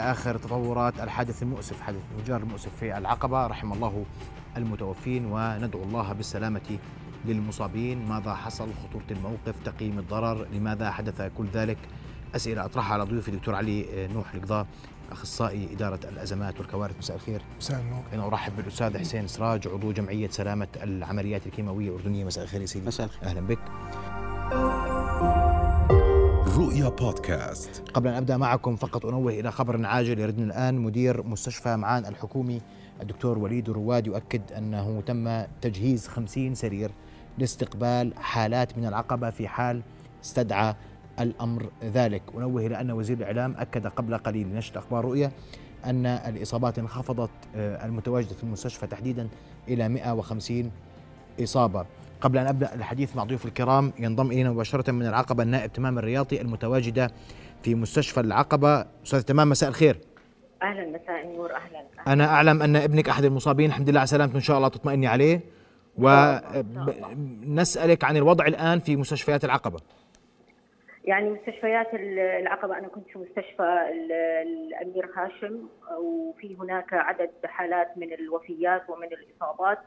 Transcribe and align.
آخر 0.00 0.38
تطورات 0.38 1.00
الحادث 1.00 1.42
المؤسف 1.42 1.80
حادث 1.80 2.00
الانفجار 2.10 2.40
المؤسف 2.40 2.70
في 2.80 2.98
العقبة. 2.98 3.46
رحم 3.46 3.72
الله 3.72 4.04
المتوفين 4.56 5.26
وندعو 5.26 5.82
الله 5.82 6.12
بالسلامة 6.12 6.78
للمصابين. 7.24 8.08
ماذا 8.08 8.34
حصل؟ 8.34 8.68
خطورة 8.84 9.04
الموقف 9.10 9.54
تقييم 9.64 9.98
الضرر. 9.98 10.46
لماذا 10.52 10.90
حدث 10.90 11.22
كل 11.38 11.46
ذلك؟ 11.54 11.78
أسئلة 12.36 12.64
أطرحها 12.64 12.92
على 12.92 13.04
ضيوفي 13.04 13.30
دكتور 13.30 13.54
علي 13.54 14.08
نوح 14.14 14.34
القضاء 14.34 14.66
أخصائي 15.12 15.68
إدارة 15.72 16.00
الأزمات 16.04 16.60
والكوارث. 16.60 16.98
مساء 16.98 17.16
الخير. 17.16 17.42
مساء 17.58 17.80
النور. 17.80 18.02
أنا 18.12 18.26
أرحب 18.26 18.56
بالأستاذ 18.56 18.98
حسين 18.98 19.26
سراج 19.26 19.68
عضو 19.68 19.92
جمعية 19.92 20.28
سلامة 20.28 20.68
العمليات 20.82 21.46
الكيماوية 21.46 21.88
الأردنية. 21.88 22.24
مساء 22.24 22.44
الخير 22.44 22.60
يا 22.60 22.66
سيدي. 22.66 22.86
مساء 22.86 23.06
الخير. 23.06 23.28
أهلا 23.28 23.40
بك. 23.40 23.58
رؤيا 26.56 26.88
بودكاست. 26.88 27.82
قبل 27.94 28.08
أن 28.08 28.14
أبدأ 28.14 28.36
معكم 28.36 28.76
فقط 28.76 29.06
أنوه 29.06 29.32
إلى 29.32 29.50
خبر 29.52 29.86
عاجل 29.86 30.18
يردنا 30.18 30.44
الآن. 30.44 30.78
مدير 30.78 31.22
مستشفى 31.22 31.76
معان 31.76 32.06
الحكومي 32.06 32.60
الدكتور 33.02 33.38
وليد 33.38 33.68
الرواد 33.68 34.06
يؤكد 34.06 34.52
أنه 34.52 35.00
تم 35.06 35.44
تجهيز 35.60 36.08
50 36.08 36.54
سرير 36.54 36.90
لاستقبال 37.38 38.12
حالات 38.16 38.78
من 38.78 38.86
العقبة 38.86 39.30
في 39.30 39.48
حال 39.48 39.82
استدعى 40.24 40.74
الأمر 41.20 41.70
ذلك. 41.84 42.22
أنوه 42.36 42.66
إلى 42.66 42.80
أن 42.80 42.90
وزير 42.90 43.16
الإعلام 43.16 43.54
أكد 43.58 43.86
قبل 43.86 44.18
قليل 44.18 44.46
لنشر 44.46 44.78
أخبار 44.78 45.04
رؤيا 45.04 45.32
أن 45.84 46.06
الإصابات 46.06 46.78
انخفضت 46.78 47.30
آه، 47.56 47.86
المتواجدة 47.86 48.34
في 48.34 48.44
المستشفى 48.44 48.86
تحديدا 48.86 49.28
إلى 49.68 49.88
150 49.88 50.70
إصابة. 51.42 51.86
قبل 52.24 52.38
أن 52.38 52.46
أبدأ 52.46 52.74
الحديث 52.74 53.16
مع 53.16 53.24
ضيوف 53.24 53.46
الكرام 53.46 53.92
ينضم 53.98 54.30
إلينا 54.30 54.50
مباشرة 54.50 54.92
من 54.92 55.06
العقبة 55.06 55.42
النائب 55.42 55.72
تمام 55.72 55.98
الرياضي 55.98 56.40
المتواجدة 56.40 57.10
في 57.62 57.74
مستشفى 57.74 58.20
العقبة. 58.20 58.86
أستاذ 59.04 59.22
تمام 59.22 59.48
مساء 59.48 59.68
الخير. 59.68 59.96
أهلا 60.62 60.86
مساء 60.86 61.24
النور 61.24 61.54
أهلا, 61.54 61.78
أهلاً. 61.78 62.12
أنا 62.12 62.26
أعلم 62.26 62.62
أن 62.62 62.76
ابنك 62.76 63.08
أحد 63.08 63.24
المصابين. 63.24 63.66
الحمد 63.66 63.90
لله 63.90 64.00
على 64.00 64.06
سلامته 64.06 64.36
إن 64.36 64.40
شاء 64.40 64.56
الله 64.56 64.68
تطمئني 64.68 65.06
عليه. 65.06 65.40
ونسألك 65.98 68.04
عن 68.04 68.16
الوضع 68.16 68.46
الآن 68.46 68.80
في 68.80 68.96
مستشفيات 68.96 69.44
العقبة. 69.44 69.78
يعني 71.04 71.30
مستشفيات 71.30 71.86
العقبة 72.40 72.78
أنا 72.78 72.88
كنت 72.88 73.04
في 73.12 73.18
مستشفى 73.18 73.88
الأمير 74.42 75.10
هاشم 75.16 75.58
وفي 75.98 76.56
هناك 76.56 76.92
عدد 76.92 77.30
حالات 77.44 77.98
من 77.98 78.12
الوفيات 78.12 78.90
ومن 78.90 79.08
الإصابات. 79.12 79.78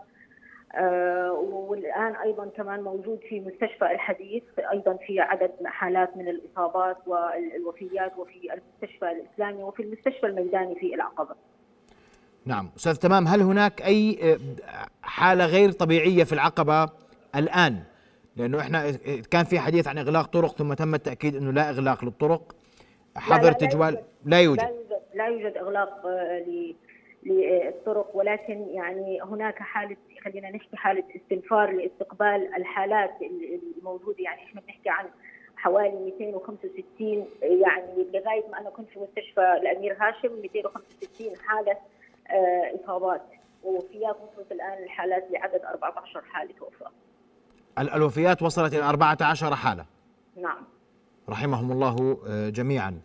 آه، 0.75 1.31
والآن 1.31 2.15
أيضا 2.15 2.45
كمان 2.45 2.81
موجود 2.81 3.19
في 3.29 3.39
مستشفى 3.39 3.91
الحديث 3.91 4.43
أيضا 4.71 4.97
في 5.07 5.19
عدد 5.19 5.51
حالات 5.65 6.17
من 6.17 6.27
الإصابات 6.27 6.97
والوفيات 7.07 8.17
وفي 8.17 8.53
المستشفى 8.53 9.11
الإسلامي 9.11 9.63
وفي 9.63 9.83
المستشفى 9.83 10.25
الميداني 10.25 10.75
في 10.75 10.95
العقبة. 10.95 11.35
نعم. 12.45 12.69
أستاذ 12.77 12.95
تمام 12.95 13.27
هل 13.27 13.41
هناك 13.41 13.81
أي 13.81 14.19
آه، 14.23 14.37
حالة 15.01 15.45
غير 15.45 15.71
طبيعية 15.71 16.23
في 16.23 16.33
العقبة 16.33 16.89
الآن؟ 17.35 17.83
لأنه 18.35 18.59
إحنا 18.59 18.91
كان 19.31 19.43
في 19.45 19.59
حديث 19.59 19.87
عن 19.87 19.97
إغلاق 19.97 20.25
طرق 20.25 20.57
ثم 20.57 20.73
تم 20.73 20.95
التأكيد 20.95 21.35
إنه 21.35 21.51
لا 21.51 21.69
إغلاق 21.69 22.05
للطرق. 22.05 22.55
حظر 23.15 23.51
تجوال 23.51 23.97
لا 24.25 24.41
يوجد. 24.41 24.61
لا 24.61 24.67
يوجد 24.67 25.01
لا 25.15 25.27
يوجد 25.27 25.57
إغلاق 25.57 26.05
آه، 26.05 26.45
للطرق 27.27 28.15
ولكن 28.15 28.65
يعني 28.69 29.21
هناك 29.21 29.59
حالة 29.59 29.97
خلينا 30.25 30.49
نحكي 30.51 30.77
حالة 30.77 31.03
استنفار 31.15 31.71
لاستقبال 31.71 32.55
الحالات 32.57 33.11
الموجودة. 33.77 34.23
يعني 34.23 34.43
إحنا 34.43 34.61
بنحكي 34.61 34.89
عن 34.89 35.05
حوالي 35.57 36.11
265 36.19 37.25
يعني 37.41 38.05
لغاية 38.13 38.47
ما 38.51 38.59
أنا 38.59 38.69
كنت 38.69 38.89
في 38.89 38.99
مستشفى 38.99 39.53
الأمير 39.61 39.93
هاشم 39.99 40.41
265 40.41 41.35
حالة 41.47 41.77
آه، 42.29 42.75
إصابات. 42.83 43.21
ووفيات 43.63 44.15
وصلت 44.15 44.51
الآن 44.51 44.83
الحالات 44.83 45.27
لعدد 45.31 45.61
14 45.65 46.21
حالة 46.21 46.53
وفاة. 46.61 46.91
الوفيات 47.95 48.41
وصلت 48.41 48.73
إلى 48.73 48.83
14 48.83 49.55
حالة. 49.55 49.85
نعم. 50.35 50.63
رحمهم 51.29 51.71
الله 51.71 52.17
آه، 52.29 52.49
جميعا. 52.49 52.99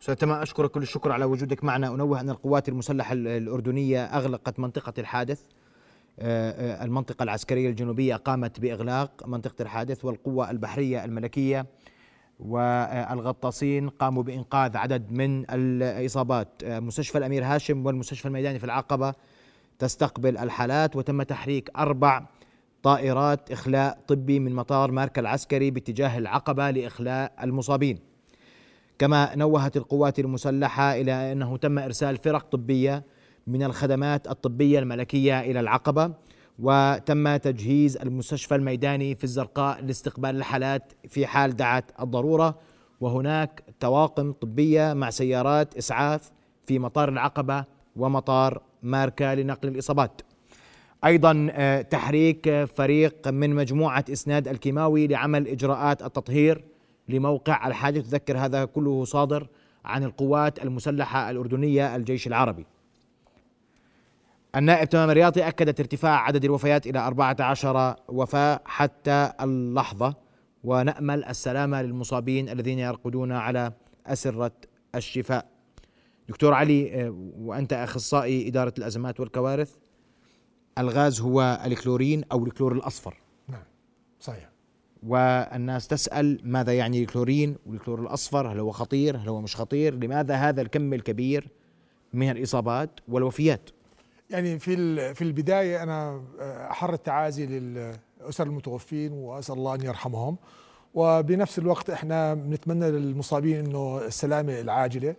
أستاذ 0.00 0.14
تمام 0.14 0.42
أشكرك 0.42 0.70
كل 0.70 0.82
الشكر 0.82 1.12
على 1.12 1.24
وجودك 1.24 1.64
معنا. 1.64 1.94
أنوه 1.94 2.20
أن 2.20 2.30
القوات 2.30 2.68
المسلحة 2.68 3.12
الأردنية 3.12 4.04
أغلقت 4.04 4.58
منطقة 4.58 4.92
الحادث. 4.98 5.42
آه، 6.18 6.80
آه، 6.80 6.84
المنطقة 6.84 7.22
العسكرية 7.22 7.68
الجنوبية 7.70 8.16
قامت 8.16 8.60
بإغلاق 8.60 9.26
منطقة 9.26 9.62
الحادث 9.62 10.04
والقوة 10.04 10.50
البحرية 10.50 11.04
الملكية 11.04 11.66
والغطاسين 12.40 13.88
قاموا 13.88 14.22
بإنقاذ 14.22 14.76
عدد 14.76 15.12
من 15.12 15.50
الإصابات. 15.50 16.48
مستشفى 16.64 17.18
الأمير 17.18 17.44
هاشم 17.44 17.86
والمستشفى 17.86 18.28
الميداني 18.28 18.58
في 18.58 18.64
العقبة 18.64 19.14
تستقبل 19.78 20.38
الحالات 20.38 20.96
وتم 20.96 21.22
تحريك 21.22 21.70
أربع 21.76 22.26
طائرات 22.82 23.52
إخلاء 23.52 23.98
طبي 24.08 24.38
من 24.38 24.54
مطار 24.54 24.90
ماركا 24.90 25.20
العسكري 25.20 25.70
باتجاه 25.70 26.18
العقبة 26.18 26.70
لإخلاء 26.70 27.32
المصابين. 27.42 28.15
كما 28.98 29.36
نوهت 29.36 29.76
القوات 29.76 30.18
المسلحة 30.18 30.94
إلى 30.94 31.32
أنه 31.32 31.56
تم 31.56 31.78
إرسال 31.78 32.16
فرق 32.16 32.48
طبية 32.48 33.04
من 33.46 33.62
الخدمات 33.62 34.28
الطبية 34.30 34.78
الملكية 34.78 35.40
إلى 35.40 35.60
العقبة 35.60 36.12
وتم 36.58 37.36
تجهيز 37.36 37.96
المستشفى 37.96 38.54
الميداني 38.54 39.14
في 39.14 39.24
الزرقاء 39.24 39.84
لاستقبال 39.84 40.36
الحالات 40.36 40.92
في 41.08 41.26
حال 41.26 41.56
دعت 41.56 41.84
الضرورة. 42.00 42.58
وهناك 43.00 43.62
طواقم 43.80 44.32
طبية 44.32 44.92
مع 44.92 45.10
سيارات 45.10 45.76
إسعاف 45.76 46.32
في 46.66 46.78
مطار 46.78 47.08
العقبة 47.08 47.64
ومطار 47.96 48.62
ماركا 48.82 49.34
لنقل 49.34 49.68
الإصابات. 49.68 50.20
أيضا 51.04 51.48
آه، 51.50 51.82
تحريك 51.82 52.64
فريق 52.64 53.28
من 53.28 53.54
مجموعة 53.54 54.04
إسناد 54.12 54.48
الكيماوي 54.48 55.06
لعمل 55.06 55.48
إجراءات 55.48 56.02
التطهير. 56.02 56.64
لموقع 57.08 57.66
الحادث 57.66 58.10
تذكر 58.10 58.38
هذا 58.38 58.64
كله 58.64 59.04
صادر 59.04 59.48
عن 59.84 60.04
القوات 60.04 60.62
المسلحة 60.62 61.30
الأردنية 61.30 61.96
الجيش 61.96 62.26
العربي. 62.26 62.66
النائب 64.56 64.88
تمام 64.88 65.10
الرياضي 65.10 65.42
أكدت 65.48 65.80
ارتفاع 65.80 66.24
عدد 66.24 66.44
الوفيات 66.44 66.86
إلى 66.86 66.98
14 66.98 67.96
وفاة 68.08 68.60
حتى 68.64 69.32
اللحظة 69.40 70.14
ونأمل 70.64 71.24
السلامه 71.24 71.82
للمصابين 71.82 72.48
الذين 72.48 72.78
يرقدون 72.78 73.32
على 73.32 73.72
أسرة 74.06 74.52
الشفاء. 74.94 75.46
دكتور 76.28 76.54
علي 76.54 77.08
وأنت 77.38 77.72
أخصائي 77.72 78.48
إدارة 78.48 78.74
الأزمات 78.78 79.20
والكوارث 79.20 79.76
الغاز 80.78 81.20
هو 81.20 81.60
الكلورين 81.66 82.24
أو 82.32 82.44
الكلور 82.44 82.72
الأصفر 82.72 83.16
نعم 83.48 83.64
صحيح 84.20 84.50
والناس 85.02 85.88
تسأل 85.88 86.40
ماذا 86.44 86.72
يعني 86.72 87.02
الكلورين 87.02 87.56
والكلور 87.66 88.00
الأصفر؟ 88.00 88.52
هل 88.52 88.60
هو 88.60 88.70
خطير؟ 88.70 89.16
هل 89.16 89.28
هو 89.28 89.40
مش 89.40 89.56
خطير؟ 89.56 89.94
لماذا 89.94 90.34
هذا 90.34 90.62
الكم 90.62 90.94
الكبير 90.94 91.48
من 92.12 92.30
الإصابات 92.30 92.90
والوفيات؟ 93.08 93.70
يعني 94.30 94.58
في 94.58 95.14
في 95.14 95.22
البداية 95.22 95.82
أنا 95.82 96.22
أحر 96.70 96.92
التعازي 96.92 97.46
للأسر 97.46 98.46
المتوفين 98.46 99.12
وأسأل 99.12 99.54
الله 99.54 99.74
أن 99.74 99.82
يرحمهم. 99.84 100.36
وبنفس 100.94 101.58
الوقت 101.58 101.90
إحنا 101.90 102.34
بنتمنى 102.34 102.90
للمصابين 102.90 103.66
إنه 103.66 104.00
السلامة 104.06 104.60
العاجلة. 104.60 105.14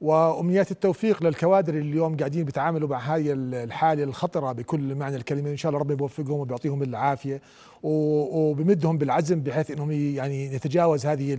وأمنيات 0.00 0.70
التوفيق 0.70 1.22
للكوادر 1.22 1.74
اللي 1.74 1.90
اليوم 1.90 2.16
قاعدين 2.16 2.44
بيتعاملوا 2.44 2.88
مع 2.88 2.98
هذه 2.98 3.32
الحالة 3.32 4.02
الخطرة 4.04 4.52
بكل 4.52 4.94
معنى 4.94 5.16
الكلمة. 5.16 5.50
إن 5.50 5.56
شاء 5.56 5.70
الله 5.70 5.80
ربنا 5.80 5.98
يوفقهم 6.00 6.40
وبيعطيهم 6.40 6.82
العافية. 6.82 7.42
وبمدهم 7.82 8.98
بالعزم 8.98 9.40
بحيث 9.40 9.70
إنهم 9.70 9.90
يعني 9.92 10.48
نتجاوز 10.48 11.06
هذه 11.06 11.34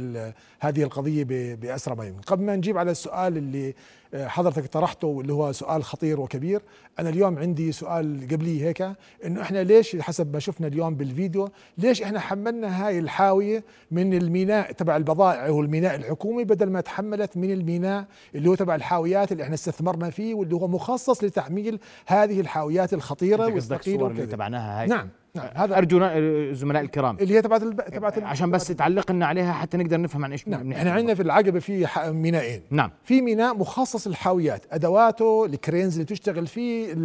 هذه 0.59 0.83
القضية 0.83 1.23
باسرع 1.55 1.95
ما 1.95 2.05
يمكن. 2.05 2.21
قبل 2.21 2.43
ما 2.43 2.55
نجيب 2.55 2.77
على 2.77 2.91
السؤال 2.91 3.37
اللي 3.37 3.73
حضرتك 4.15 4.65
طرحته 4.65 5.07
واللي 5.07 5.33
هو 5.33 5.51
سؤال 5.51 5.83
خطير 5.83 6.19
وكبير 6.19 6.61
أنا 6.99 7.09
اليوم 7.09 7.39
عندي 7.39 7.71
سؤال 7.71 8.27
قبلي 8.31 8.65
هيك 8.65 8.81
إنه 9.25 9.41
إحنا 9.41 9.63
ليش 9.63 9.95
حسب 9.95 10.33
ما 10.33 10.39
شفنا 10.39 10.67
اليوم 10.67 10.95
بالفيديو 10.95 11.49
ليش 11.77 12.01
إحنا 12.01 12.19
حملنا 12.19 12.87
هاي 12.87 12.99
الحاوية 12.99 13.63
من 13.91 14.13
الميناء 14.13 14.71
تبع 14.71 14.97
البضائع 14.97 15.47
هو 15.47 15.61
الميناء 15.61 15.95
الحكومي 15.95 16.43
بدل 16.43 16.69
ما 16.69 16.81
تحملت 16.81 17.37
من 17.37 17.51
الميناء 17.51 18.05
اللي 18.35 18.49
هو 18.49 18.55
تبع 18.55 18.75
الحاويات 18.75 19.31
اللي 19.31 19.43
إحنا 19.43 19.53
استثمرنا 19.53 20.09
فيه 20.09 20.33
واللي 20.33 20.55
هو 20.55 20.67
مخصص 20.67 21.23
لتحميل 21.23 21.79
هذه 22.05 22.39
الحاويات 22.39 22.93
الخطيرة 22.93 23.45
والثقيلة 23.45 24.07
اللي 24.07 24.25
تبعناها 24.25 24.81
هاي؟ 24.81 24.87
نعم. 24.87 25.09
نعم 25.35 25.47
هذا 25.55 25.77
أرجو 25.77 25.99
الزملاء 26.03 26.81
الكرام. 26.83 27.17
اللي 27.21 27.33
هي 27.35 27.41
تبعت 27.41 27.63
الب... 27.63 27.81
تبعت 27.81 28.17
ال- 28.17 28.23
عشان 28.23 28.51
بس 28.51 28.67
تعلق 28.67 29.11
لنا 29.11 29.25
عليها 29.25 29.53
حتى 29.53 29.77
نقدر 29.77 30.01
نفهم 30.01 30.25
عن 30.25 30.31
إيش 30.31 30.47
نعم. 30.47 30.71
إحنا 30.71 30.91
عندنا 30.91 31.13
في 31.15 31.21
العقبه 31.21 31.59
في 31.59 31.87
ح- 31.87 32.07
مينائين 32.07 32.61
نعم. 32.71 32.91
في 33.03 33.21
ميناء 33.21 33.55
مخصص 33.57 34.07
للحاويات 34.07 34.61
أدواته 34.71 35.45
ال 35.45 35.52
cranes 35.52 35.93
اللي 35.93 36.05
تشتغل 36.05 36.47
فيه 36.47 36.95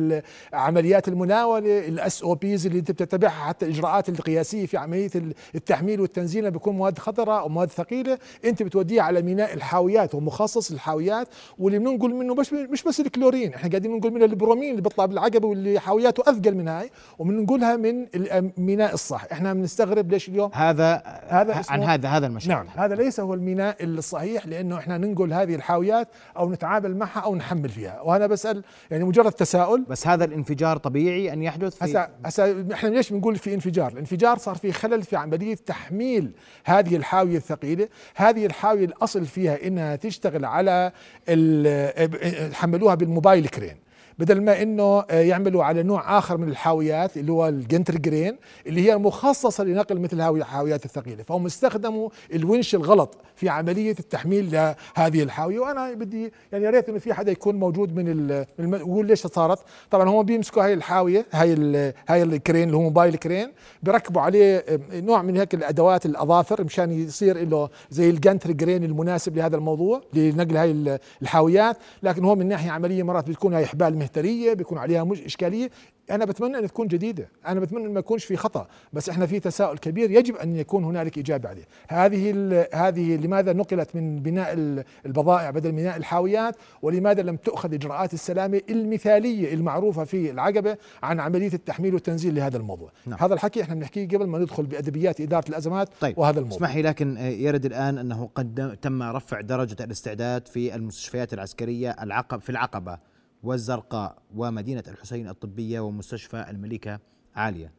عمليات 0.52 1.08
المناولة 1.08 1.88
ال 1.88 2.22
SOPs 2.22 2.66
اللي 2.66 2.78
أنت 2.78 2.90
بتتبعها 2.90 3.30
حتى 3.48 3.66
الاجراءات 3.66 4.08
القياسية 4.08 4.66
في 4.66 4.76
عملية 4.76 5.10
ال- 5.14 5.34
التحميل 5.54 6.00
والتنزيل 6.00 6.40
لما 6.44 6.50
بيكون 6.50 6.76
مواد 6.76 6.98
خطره 6.98 7.40
أو 7.40 7.48
مواد 7.48 7.70
ثقيلة 7.70 8.18
أنت 8.44 8.62
بتوديها 8.62 9.02
على 9.02 9.22
ميناء 9.22 9.54
الحاويات 9.54 10.14
هو 10.14 10.20
مخصص 10.20 10.72
للحاويات 10.72 11.28
واللي 11.58 11.78
بننقل 11.78 12.14
منه 12.14 12.34
مش 12.34 12.52
مش 12.52 12.82
بس 12.82 13.00
الكلورين 13.00 13.54
إحنا 13.54 13.68
قاعدين 13.70 13.90
ننقل 13.92 14.10
منه 14.10 14.24
البرومين 14.24 14.70
اللي 14.70 14.82
بيطلع 14.82 15.06
بالعقبه 15.06 15.48
واللي 15.48 15.80
حاوياته 15.80 16.20
أثقل 16.30 16.54
من 16.54 16.68
هاي 16.68 16.90
وبننقلها 17.18 17.76
من 17.76 18.06
ال- 18.18 18.52
ميناء 18.56 18.94
الصح. 18.94 19.24
إحنا 19.32 19.52
بنستغرب 19.52 20.10
ليش 20.10 20.28
اليوم؟ 20.28 20.50
هذا 20.54 21.02
هذا 21.28 21.62
عن 21.68 21.82
هذا 21.82 22.08
هذا 22.08 22.26
المشهد. 22.26 22.48
نعم 22.48 22.66
هذا 22.76 22.94
ليس 22.94 23.20
هو 23.20 23.34
الميناء 23.34 23.84
الصحيح 23.84 24.46
لأنه 24.46 24.78
إحنا 24.78 24.98
ننقل 24.98 25.32
هذه 25.32 25.54
الحاويات 25.54 26.08
أو 26.36 26.52
نتعامل 26.52 26.96
معها 26.96 27.20
أو 27.20 27.36
نحمل 27.36 27.68
فيها. 27.68 28.00
وأنا 28.00 28.26
بسأل 28.26 28.62
يعني 28.90 29.04
مجرد 29.04 29.32
تساؤل. 29.32 29.84
بس 29.88 30.06
هذا 30.06 30.24
الانفجار 30.24 30.76
طبيعي 30.76 31.32
أن 31.32 31.42
يحدث 31.42 31.74
في 31.76 31.84
هسا 31.84 32.08
هسا 32.24 32.66
إحنا 32.72 32.88
ليش 32.88 33.10
بنقول 33.10 33.36
في 33.36 33.54
انفجار؟ 33.54 33.92
الانفجار 33.92 34.38
صار 34.38 34.54
في 34.54 34.72
خلل 34.72 35.02
في 35.02 35.16
عمليه 35.16 35.54
تحميل 35.54 36.32
هذه 36.64 36.96
الحاوية 36.96 37.36
الثقيلة، 37.36 37.88
هذه 38.14 38.46
الحاوية 38.46 38.84
الأصل 38.84 39.24
فيها 39.26 39.66
إنها 39.66 39.96
تشتغل 39.96 40.44
على 40.44 40.92
ال- 41.28 42.54
حملوها 42.54 42.94
بال 42.94 43.08
mobile 43.08 43.48
crane. 43.48 43.76
بدل 44.18 44.40
ما 44.42 44.62
إنه 44.62 45.04
يعملوا 45.10 45.64
على 45.64 45.82
نوع 45.82 46.18
آخر 46.18 46.36
من 46.36 46.48
الحاويات 46.48 47.16
اللي 47.16 47.32
هو 47.32 47.48
ال 47.48 47.55
gantry 47.55 47.96
crane 47.98 48.36
اللي 48.66 48.90
هي 48.90 48.96
مخصصة 48.96 49.64
لنقل 49.64 50.00
مثل 50.00 50.20
هذه 50.20 50.36
الحاويات 50.36 50.84
الثقيلة. 50.84 51.22
فهم 51.22 51.46
استخدموا 51.46 52.08
الونش 52.34 52.74
الغلط 52.74 53.16
في 53.36 53.48
عملية 53.48 53.94
التحميل 54.00 54.50
لهذه 54.52 55.22
الحاوية. 55.22 55.58
وأنا 55.58 55.92
بدي 55.92 56.32
يعني 56.52 56.64
يا 56.64 56.70
ريت 56.70 56.88
إنه 56.88 56.98
في 56.98 57.14
حدا 57.14 57.32
يكون 57.32 57.56
موجود 57.56 57.96
من 57.96 58.30
يقول 58.58 59.06
ليش 59.06 59.26
صارت. 59.26 59.58
طبعا 59.90 60.08
هم 60.08 60.22
بيمسكوا 60.22 60.64
هاي 60.64 60.74
الحاوية 60.74 61.26
هاي 61.32 61.52
ال- 61.52 61.92
هاي 62.08 62.22
ال 62.22 62.29
crane 62.29 62.64
اللي 62.64 62.76
هو 62.76 62.82
mobile 62.82 63.16
crane 63.16 63.52
بركبوا 63.82 64.22
عليه 64.22 64.64
نوع 64.92 65.22
من 65.22 65.36
هيك 65.36 65.54
الأدوات 65.54 66.06
الأظافر 66.06 66.64
مشان 66.64 66.92
يصير 66.92 67.48
له 67.48 67.68
زي 67.90 68.10
الجنتر 68.10 68.52
جرين 68.52 68.84
المناسب 68.84 69.36
لهذا 69.36 69.56
الموضوع 69.56 70.00
لنقل 70.14 70.56
هاي 70.56 70.70
ال- 70.70 70.98
الحاويات. 71.22 71.76
لكن 72.02 72.24
هو 72.24 72.34
من 72.34 72.48
ناحية 72.48 72.70
عملية 72.70 73.02
مرات 73.02 73.28
بتكون 73.28 73.54
هاي 73.54 73.66
حبال 73.66 73.98
مهتريه 74.12 74.52
بيكون 74.54 74.78
عليها 74.78 75.04
مش 75.04 75.20
إشكالية. 75.20 75.70
أنا 76.10 76.24
بتمنى 76.24 76.58
ان 76.58 76.66
تكون 76.66 76.86
جديدة. 76.88 77.28
أنا 77.46 77.60
بتمنى 77.60 77.86
ان 77.86 77.92
ما 77.92 77.98
يكونش 78.00 78.24
في 78.24 78.36
خطأ. 78.36 78.68
بس 78.92 79.08
إحنا 79.08 79.26
في 79.26 79.40
تساؤل 79.40 79.78
كبير 79.78 80.10
يجب 80.10 80.36
أن 80.36 80.56
يكون 80.56 80.84
هنالك 80.84 81.18
إجابة 81.18 81.48
عليه. 81.48 81.64
هذه 81.88 82.30
ال- 82.34 82.66
هذه 82.74 83.16
لماذا 83.16 83.52
نقلت 83.52 83.96
من 83.96 84.16
بناء 84.22 84.52
ال- 84.52 84.84
البضائع 85.06 85.50
بدل 85.50 85.72
بناء 85.72 85.96
الحاويات؟ 85.96 86.56
ولماذا 86.82 87.22
لم 87.22 87.36
تؤخذ 87.36 87.74
إجراءات 87.74 88.14
السلامة 88.14 88.60
المثالية 88.70 89.54
المعروفة 89.54 90.04
في 90.04 90.30
العقبة 90.30 90.76
عن 91.02 91.20
عملية 91.20 91.52
التحميل 91.54 91.94
والتنزيل 91.94 92.34
لهذا 92.34 92.56
الموضوع؟ 92.56 92.90
نعم. 93.06 93.18
هذا 93.20 93.34
الحكي 93.34 93.62
إحنا 93.62 93.74
بنحكيه 93.74 94.08
قبل 94.08 94.26
ما 94.26 94.38
ندخل 94.38 94.66
بأدبيات 94.66 95.20
إدارة 95.20 95.48
الأزمات 95.48 95.88
طيب. 96.00 96.18
وهذا 96.18 96.38
الموضوع. 96.38 96.56
اسمح 96.58 96.76
لي 96.76 96.82
لكن 96.82 97.16
يرد 97.16 97.64
الآن 97.64 97.98
أنه 97.98 98.28
قد 98.34 98.76
تم 98.82 99.02
رفع 99.02 99.40
درجة 99.40 99.76
الاستعداد 99.84 100.48
في 100.48 100.74
المستشفيات 100.74 101.32
العسكرية 101.34 101.96
العقب 102.02 102.40
في 102.40 102.50
العقبة. 102.50 102.98
والزرقاء 103.42 104.22
ومدينة 104.36 104.82
الحسين 104.88 105.28
الطبية 105.28 105.80
ومستشفى 105.80 106.46
الملكة 106.50 107.00
عالية. 107.36 107.72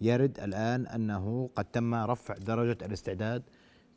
يرد 0.00 0.40
الآن 0.40 0.86
أنه 0.86 1.50
قد 1.56 1.64
تم 1.64 1.94
رفع 1.94 2.34
درجة 2.34 2.78
الاستعداد 2.86 3.42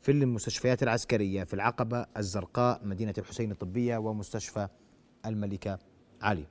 في 0.00 0.12
المستشفيات 0.12 0.82
العسكرية 0.82 1.44
في 1.44 1.54
العقبة 1.54 2.06
الزرقاء 2.16 2.80
مدينة 2.84 3.14
الحسين 3.18 3.50
الطبية 3.50 3.96
ومستشفى 3.96 4.68
الملكة 5.26 5.78
عالية. 6.22 6.48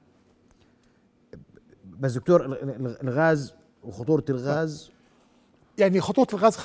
بس 2.00 2.13
دكتور 2.13 2.45
ال- 2.45 2.63
ال- 2.88 3.01
الغاز 3.01 3.53
وخطورة 3.83 4.25
الغاز 4.29 4.91
يعني 5.77 6.01
خطوط 6.01 6.33
الغاز. 6.33 6.57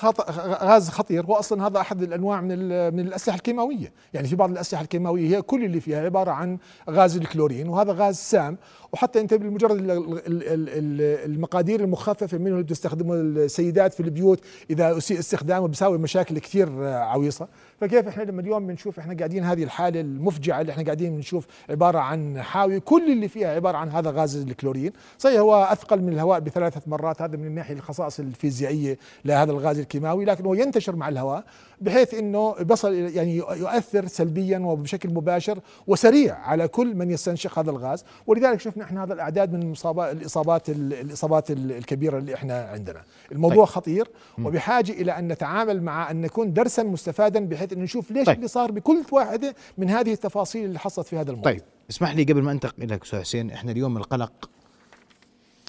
غاز 0.63 0.89
خطير 0.89 1.25
هو 1.27 1.35
أصلا 1.35 1.67
هذا 1.67 1.81
أحد 1.81 2.03
الأنواع 2.03 2.41
من. 2.41 2.59
من 2.95 3.01
الأسلحة 3.01 3.37
الكيماوية، 3.37 3.93
يعني 4.15 4.29
في 4.29 4.37
بعض 4.37 4.51
الأسلحة 4.51 4.83
الكيماوية 4.83 5.37
هي 5.37 5.43
كل 5.43 5.65
اللي 5.65 5.81
فيها 5.81 6.05
عبارة 6.05 6.31
عن 6.31 6.59
غاز 6.91 7.17
الكلورين 7.17 7.69
وهذا 7.69 7.93
غاز 7.93 8.17
سام 8.17 8.57
وحتى 8.93 9.21
أنت 9.21 9.35
بمجرد 9.35 9.77
ال- 9.79 9.91
ال- 9.91 10.09
ال- 10.27 10.69
ال- 10.69 11.31
المقادير 11.31 11.81
المخففة 11.81 12.39
منه 12.39 12.51
اللي 12.51 12.63
بتستخدمه 12.63 13.15
السيدات 13.15 13.95
في 13.95 14.01
البيوت 14.01 14.41
إذا 14.71 14.97
أسيء 14.99 15.19
استخدامه 15.19 15.69
بيساوي 15.69 15.99
مشاكل 15.99 16.39
كثير 16.39 16.85
عويصة، 16.85 17.49
فكيف 17.81 18.09
إحنا 18.09 18.23
لما 18.23 18.41
اليوم 18.41 18.67
بنشوف 18.67 18.99
إحنا 18.99 19.15
قاعدين 19.15 19.45
هذه 19.45 19.65
الحالة 19.65 20.01
المفجعة 20.01 20.61
اللي 20.61 20.73
إحنا 20.73 20.85
قاعدين 20.85 21.17
بنشوف 21.17 21.47
عبارة 21.71 21.99
عن 21.99 22.43
حاويه 22.43 22.79
كل 22.79 23.13
اللي 23.13 23.29
فيها 23.29 23.55
عبارة 23.55 23.77
عن 23.77 23.89
هذا 23.89 24.11
غاز 24.11 24.37
الكلورين، 24.37 24.93
صحيح 25.19 25.41
هو 25.41 25.63
أثقل 25.63 26.03
من 26.03 26.13
الهواء 26.13 26.41
بثلاثة 26.41 26.81
مرات 26.87 27.23
هذا 27.23 27.37
من 27.37 27.47
الناحيه 27.47 27.75
الخصائص 27.75 28.21
الفيزيائية 28.21 28.99
لهذا 29.25 29.53
الغاز 29.53 29.79
الكيماوي 29.79 30.25
لكن 30.25 30.47
هو 30.47 30.55
ينتشر 30.55 30.97
مع 30.97 31.09
الهواء 31.09 31.45
بحيث 31.81 32.15
إنه 32.15 32.53
بصل 32.53 32.95
يعني 32.95 33.37
يؤثر 33.37 34.07
سلبيا 34.07 34.59
وبشكل 34.59 35.15
مباشر 35.15 35.59
وسريع 35.87 36.35
على 36.35 36.69
كل 36.69 36.95
من 36.95 37.11
يستنشق 37.11 37.59
هذا 37.59 37.71
الغاز 37.71 38.05
ولذلك 38.27 38.61
شفنا 38.61 38.85
إحنا 38.85 39.05
هذا 39.05 39.15
الأعداد 39.15 39.53
من 39.53 39.63
المصابات 39.63 40.17
الإصابات 40.17 40.71
الإصابات 40.71 41.51
الكبيرة 41.51 42.19
اللي 42.19 42.35
إحنا 42.35 42.65
عندنا 42.65 43.03
الموضوع. 43.33 43.65
طيب. 43.65 43.75
خطير 43.75 44.09
وبحاجة 44.45 44.93
إلى 44.93 45.19
أن 45.19 45.29
نتعامل 45.29 45.83
مع 45.83 46.11
أن 46.11 46.21
نكون 46.21 46.53
درسا 46.53 46.83
مستفادا 46.83 47.47
بحيث 47.47 47.70
ان 47.73 47.83
نشوف 47.83 48.11
ليش 48.11 48.27
طيب. 48.27 48.37
اللي 48.37 48.49
صار 48.49 48.73
بكل 48.73 49.03
واحدة 49.13 49.55
من 49.79 49.91
هذه 49.91 50.13
التفاصيل 50.13 50.65
اللي 50.65 50.79
حصلت 50.79 51.07
في 51.07 51.17
هذا 51.17 51.31
الموضوع. 51.31 51.53
طيب 51.53 51.63
اسمح 51.91 52.15
لي 52.15 52.25
قبل 52.25 52.43
ما 52.43 52.53
أنتقل 52.53 52.89
لك 52.89 53.03
أستاذ 53.03 53.21
حسين 53.21 53.51
إحنا 53.51 53.73
اليوم 53.73 53.97
القلق 53.97 54.51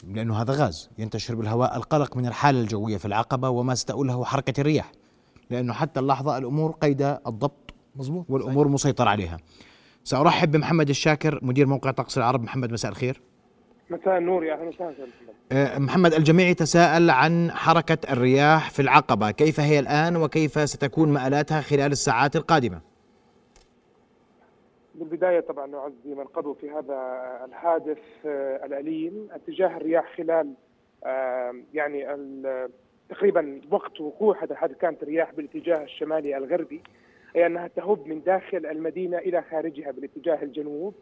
لأنه 0.07 0.41
هذا 0.41 0.53
غاز 0.53 0.89
ينتشر 0.97 1.35
بالهواء 1.35 1.77
القلق 1.77 2.17
من 2.17 2.25
الحالة 2.25 2.61
الجوية 2.61 2.97
في 2.97 3.05
العقبة 3.05 3.49
وما 3.49 3.75
ستؤوله 3.75 4.25
حركة 4.25 4.61
الرياح 4.61 4.91
لأنه 5.49 5.73
حتى 5.73 5.99
اللحظة 5.99 6.37
الأمور 6.37 6.71
قيد 6.71 7.01
الضبط 7.01 7.73
مزبوط 7.95 8.25
والأمور 8.29 8.67
مسيطر 8.67 9.07
عليها. 9.07 9.37
سأرحب 10.03 10.51
بمحمد 10.51 10.89
الشاكر 10.89 11.39
مدير 11.41 11.67
موقع 11.67 11.91
طقس 11.91 12.17
العرب. 12.17 12.43
محمد 12.43 12.71
مساء 12.71 12.91
الخير. 12.91 13.21
مساء 13.91 14.17
النور 14.17 14.45
يا 14.45 14.53
أهلا 14.53 14.69
وسهلا 14.69 14.91
محمد 14.91 15.35
آه، 15.51 15.79
محمد 15.79 16.13
الجميع 16.13 16.47
يتساءل 16.47 17.09
عن 17.09 17.51
حركة 17.51 17.97
الرياح 18.13 18.69
في 18.69 18.81
العقبة. 18.81 19.31
كيف 19.31 19.59
هي 19.59 19.79
الآن 19.79 20.15
وكيف 20.15 20.59
ستكون 20.69 21.13
مآلاتها 21.13 21.61
خلال 21.61 21.91
الساعات 21.91 22.35
القادمة؟ 22.35 22.81
بالبداية 24.95 25.39
طبعا 25.39 25.67
نعزي 25.67 26.15
من 26.15 26.23
قضوا 26.23 26.53
في 26.53 26.69
هذا 26.69 27.21
الحادث 27.45 27.97
آه، 28.25 28.65
الأليم 28.65 29.27
اتجاه 29.31 29.77
الرياح 29.77 30.17
خلال 30.17 30.53
يعني 31.73 32.07
تقريبا 33.09 33.61
وقت 33.71 34.01
وقوع 34.01 34.43
هذا 34.43 34.51
الحادث. 34.51 34.77
كانت 34.77 35.03
الرياح 35.03 35.33
بالاتجاه 35.33 35.83
الشمالي 35.83 36.37
الغربي 36.37 36.81
أي 37.35 37.45
أنها 37.45 37.67
تهب 37.67 38.07
من 38.07 38.21
داخل 38.23 38.65
المدينة 38.65 39.17
إلى 39.17 39.43
خارجها 39.51 39.91
بالاتجاه 39.91 40.43
الجنوب. 40.43 40.93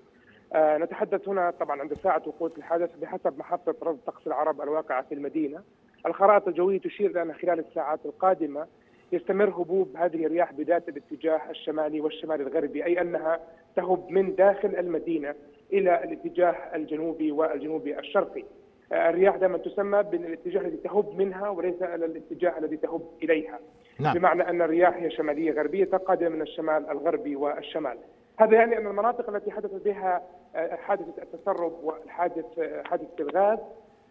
نتحدث 0.55 1.27
هنا 1.27 1.51
طبعا 1.51 1.81
عند 1.81 1.93
ساعة 1.93 2.21
وقوع 2.25 2.49
الحادث 2.57 2.95
بحسب 2.95 3.39
محطة 3.39 3.75
رصد 3.83 3.99
طقس 4.05 4.27
العرب 4.27 4.61
الواقعة 4.61 5.01
في 5.01 5.13
المدينة. 5.15 5.61
الخرائط 6.05 6.47
الجوية 6.47 6.79
تشير 6.79 7.11
إلى 7.11 7.21
أن 7.21 7.33
خلال 7.33 7.59
الساعات 7.59 7.99
القادمة 8.05 8.67
يستمر 9.11 9.49
هبوب 9.49 9.97
هذه 9.97 10.25
الرياح 10.25 10.53
بذات 10.53 10.89
الاتجاه 10.89 11.41
الشمالي 11.49 12.01
والشمال 12.01 12.41
الغربي 12.41 12.85
أي 12.85 13.01
أنها 13.01 13.39
تهب 13.75 14.09
من 14.09 14.35
داخل 14.35 14.75
المدينة 14.75 15.35
إلى 15.73 16.03
الاتجاه 16.03 16.55
الجنوبي 16.75 17.31
والجنوبي 17.31 17.99
الشرقي. 17.99 18.43
آه، 18.91 19.09
الرياح 19.09 19.35
دائما 19.35 19.57
تسمى 19.57 20.03
بالاتجاه 20.03 20.61
الذي 20.61 20.77
تهب 20.77 21.17
منها 21.17 21.49
وليس 21.49 21.81
الاتجاه 21.81 22.57
الذي 22.57 22.77
تهب 22.77 23.01
إليها. 23.23 23.59
نعم. 23.99 24.13
بمعنى 24.13 24.49
أن 24.49 24.61
الرياح 24.61 24.95
هي 24.95 25.11
شمالية 25.11 25.51
غربية 25.51 25.85
قادمة 25.85 26.29
من 26.29 26.41
الشمال 26.41 26.89
الغربي 26.89 27.35
والشمال. 27.35 27.97
هذا 28.39 28.55
يعني 28.55 28.77
أن 28.77 28.87
المناطق 28.87 29.29
التي 29.29 29.51
حدث 29.51 29.73
بها 29.73 30.21
آه، 30.55 30.75
حادثة 30.75 31.23
التسرب 31.23 31.73
وحادث 31.83 32.59
آه، 32.59 32.83
حادثة 32.83 33.13
الغاز 33.19 33.59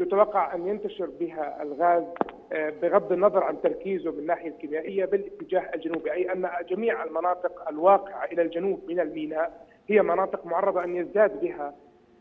يتوقع 0.01 0.55
أن 0.55 0.67
ينتشر 0.67 1.11
بها 1.21 1.63
الغاز 1.63 2.05
آه، 2.53 2.73
بغض 2.83 3.13
النظر 3.13 3.45
عن 3.45 3.61
تركيزه 3.63 4.11
من 4.11 4.19
الناحية 4.19 4.49
الكيميائية 4.49 5.05
بالاتجاه 5.05 5.71
الجنوبي 5.75 6.13
أي 6.13 6.33
أن 6.33 6.49
جميع 6.69 7.05
المناطق 7.05 7.69
الواقعة 7.69 8.25
إلى 8.25 8.43
الجنوب 8.43 8.81
من 8.89 9.01
الميناء 9.01 9.67
هي 9.89 10.03
مناطق 10.03 10.47
معرضة 10.47 10.85
أن 10.85 10.97
يزداد 10.97 11.41
بها 11.41 11.75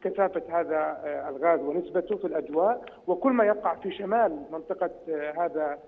كثافة 0.03 0.41
هذا 0.49 1.01
الغاز 1.29 1.59
ونسبته 1.59 2.15
في 2.15 2.27
الأجواء. 2.27 2.81
وكل 3.07 3.31
ما 3.31 3.45
يقع 3.45 3.75
في 3.75 3.91
شمال 3.91 4.41
منطقة 4.51 4.89
آه، 5.09 5.45
هذا 5.45 5.79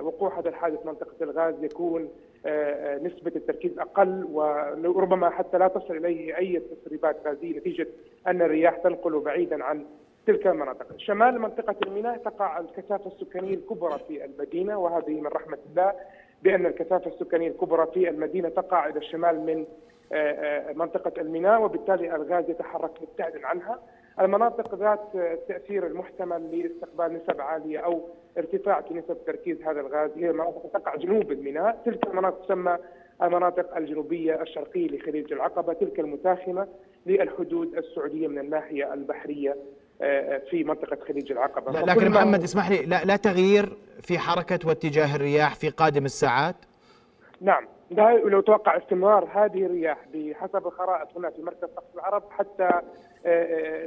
وقوع 0.00 0.38
هذا 0.38 0.48
الحادث 0.48 0.86
منطقة 0.86 1.24
الغاز 1.24 1.64
يكون 1.64 2.08
نسبة 3.02 3.32
التركيز 3.36 3.78
أقل 3.78 4.24
وربما 4.84 5.30
حتى 5.30 5.58
لا 5.58 5.68
تصل 5.68 5.96
إليه 5.96 6.38
أي 6.38 6.62
تسريبات 6.82 7.16
غازية 7.26 7.58
نتيجة 7.58 7.86
أن 8.26 8.42
الرياح 8.42 8.76
تنقل 8.76 9.20
بعيدا 9.20 9.64
عن 9.64 9.84
تلك 10.26 10.46
المناطق. 10.46 10.86
شمال 10.96 11.40
منطقة 11.40 11.76
الميناء 11.86 12.16
تقع 12.16 12.58
الكثافة 12.58 13.06
السكانية 13.06 13.54
الكبرى 13.54 13.98
في 14.08 14.24
المدينة 14.24 14.78
وهذه 14.78 15.20
من 15.20 15.26
رحمة 15.26 15.58
الله 15.70 15.92
بأن 16.42 16.66
الكثافة 16.66 17.10
السكانية 17.10 17.48
الكبرى 17.48 17.86
في 17.94 18.08
المدينة 18.08 18.48
تقع 18.48 18.88
إلى 18.88 18.98
الشمال 18.98 19.40
من 19.40 19.66
آه، 20.12 20.16
آه، 20.16 20.72
منطقة 20.72 21.20
الميناء 21.20 21.62
وبالتالي 21.62 22.14
الغاز 22.16 22.50
يتحرك 22.50 23.02
مبتعدا 23.02 23.46
عنها. 23.46 23.78
المناطق 24.20 24.74
ذات 24.74 25.08
التأثير 25.14 25.86
المحتمل 25.86 26.58
لاستقبال 26.58 27.14
نسب 27.14 27.40
عالية 27.40 27.78
أو 27.78 28.08
ارتفاع 28.38 28.80
في 28.80 28.94
نسب 28.94 29.16
تركيز 29.26 29.62
هذا 29.62 29.80
الغاز 29.80 30.10
هي 30.16 30.32
مناطق 30.32 30.70
تقع 30.74 30.96
جنوب 30.96 31.32
الميناء. 31.32 31.82
تلك 31.84 32.06
المناطق 32.06 32.44
تسمى 32.44 32.78
المناطق 33.22 33.76
الجنوبية 33.76 34.42
الشرقية 34.42 34.88
لخليج 34.88 35.32
العقبة 35.32 35.72
تلك 35.72 36.00
المتاخمة 36.00 36.66
للحدود 37.06 37.74
السعودية 37.76 38.28
من 38.28 38.38
الناحية 38.38 38.94
البحرية 38.94 39.56
آه، 40.02 40.42
في 40.50 40.64
منطقة 40.64 40.98
خليج 41.08 41.32
العقبة. 41.32 41.72
لا 41.72 41.92
لكن 41.92 42.10
محمد 42.10 42.42
اسمح 42.42 42.70
لي 42.70 42.86
لا, 42.86 43.04
لا 43.04 43.16
تغيير 43.16 43.76
في 44.00 44.18
حركة 44.18 44.68
واتجاه 44.68 45.16
الرياح 45.16 45.54
في 45.54 45.68
قادم 45.68 46.04
الساعات؟ 46.04 46.56
نعم. 47.40 47.66
لو 48.24 48.40
توقع 48.40 48.76
استمرار 48.76 49.24
هذه 49.24 49.66
الرياح 49.66 49.98
بحسب 50.14 50.66
الخرائط 50.66 51.16
هنا 51.16 51.30
في 51.30 51.42
مركز 51.42 51.68
طقس 51.76 51.94
العرب 51.94 52.22
حتى 52.30 52.70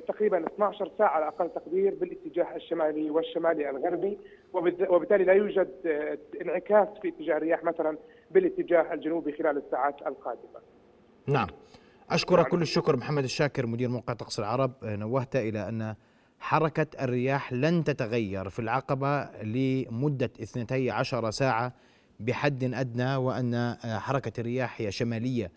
تقريبا 0.08 0.48
12 0.48 0.92
ساعة 0.98 1.10
على 1.10 1.28
أقل 1.28 1.50
تقدير 1.50 1.96
بالاتجاه 1.96 2.56
الشمالي 2.56 3.10
والشمالي 3.10 3.70
الغربي 3.70 4.18
وبالتالي 4.90 5.24
لا 5.24 5.34
يوجد 5.34 5.70
انعكاس 6.42 6.88
في 7.02 7.08
اتجاه 7.08 7.38
الرياح 7.38 7.64
مثلا 7.64 7.98
بالاتجاه 8.32 8.94
الجنوبي 8.94 9.32
خلال 9.32 9.58
الساعات 9.58 9.96
القادمة 10.08 10.60
نعم 11.28 11.48
أشكرك. 12.10 12.48
كل 12.48 12.62
الشكر 12.62 12.96
محمد 12.96 13.24
الشاكر 13.24 13.66
مدير 13.66 13.90
موقع 13.90 14.14
طقس 14.14 14.40
العرب 14.40 14.72
نوهت 14.84 15.36
إلى 15.36 15.70
أن 15.70 15.96
حركة 16.40 17.04
الرياح 17.04 17.54
لن 17.54 17.84
تتغير 17.84 18.50
في 18.50 18.60
العقبة 18.60 19.30
لمدة 19.44 20.32
12 20.42 21.32
ساعة 21.32 21.74
بحد 22.20 22.64
أدنى 22.64 23.16
وأن 23.16 23.76
حركة 23.84 24.40
الرياح 24.40 24.82
هي 24.82 24.92
شمالية 24.92 25.52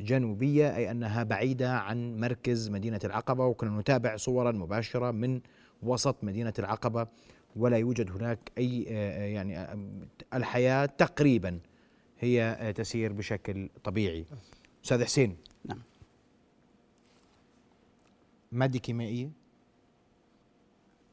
جنوبية 0.00 0.76
أي 0.76 0.90
أنها 0.90 1.22
بعيدة 1.22 1.78
عن 1.78 2.20
مركز 2.20 2.68
مدينة 2.70 3.00
العقبة 3.04 3.46
وكنا 3.46 3.80
نتابع 3.80 4.16
صورا 4.16 4.52
مباشرة 4.52 5.10
من 5.10 5.40
وسط 5.82 6.16
مدينة 6.22 6.52
العقبة 6.58 7.06
ولا 7.56 7.76
يوجد 7.76 8.10
هناك 8.10 8.38
أي 8.58 8.82
يعني 9.34 9.66
الحياة 10.34 10.86
تقريبا 10.86 11.58
هي 12.20 12.72
تسير 12.76 13.12
بشكل 13.12 13.68
طبيعي. 13.84 14.24
أستاذ 14.84 15.04
حسين. 15.04 15.36
نعم. 15.64 15.82
مادة 18.52 18.78
كيميائية 18.78 19.30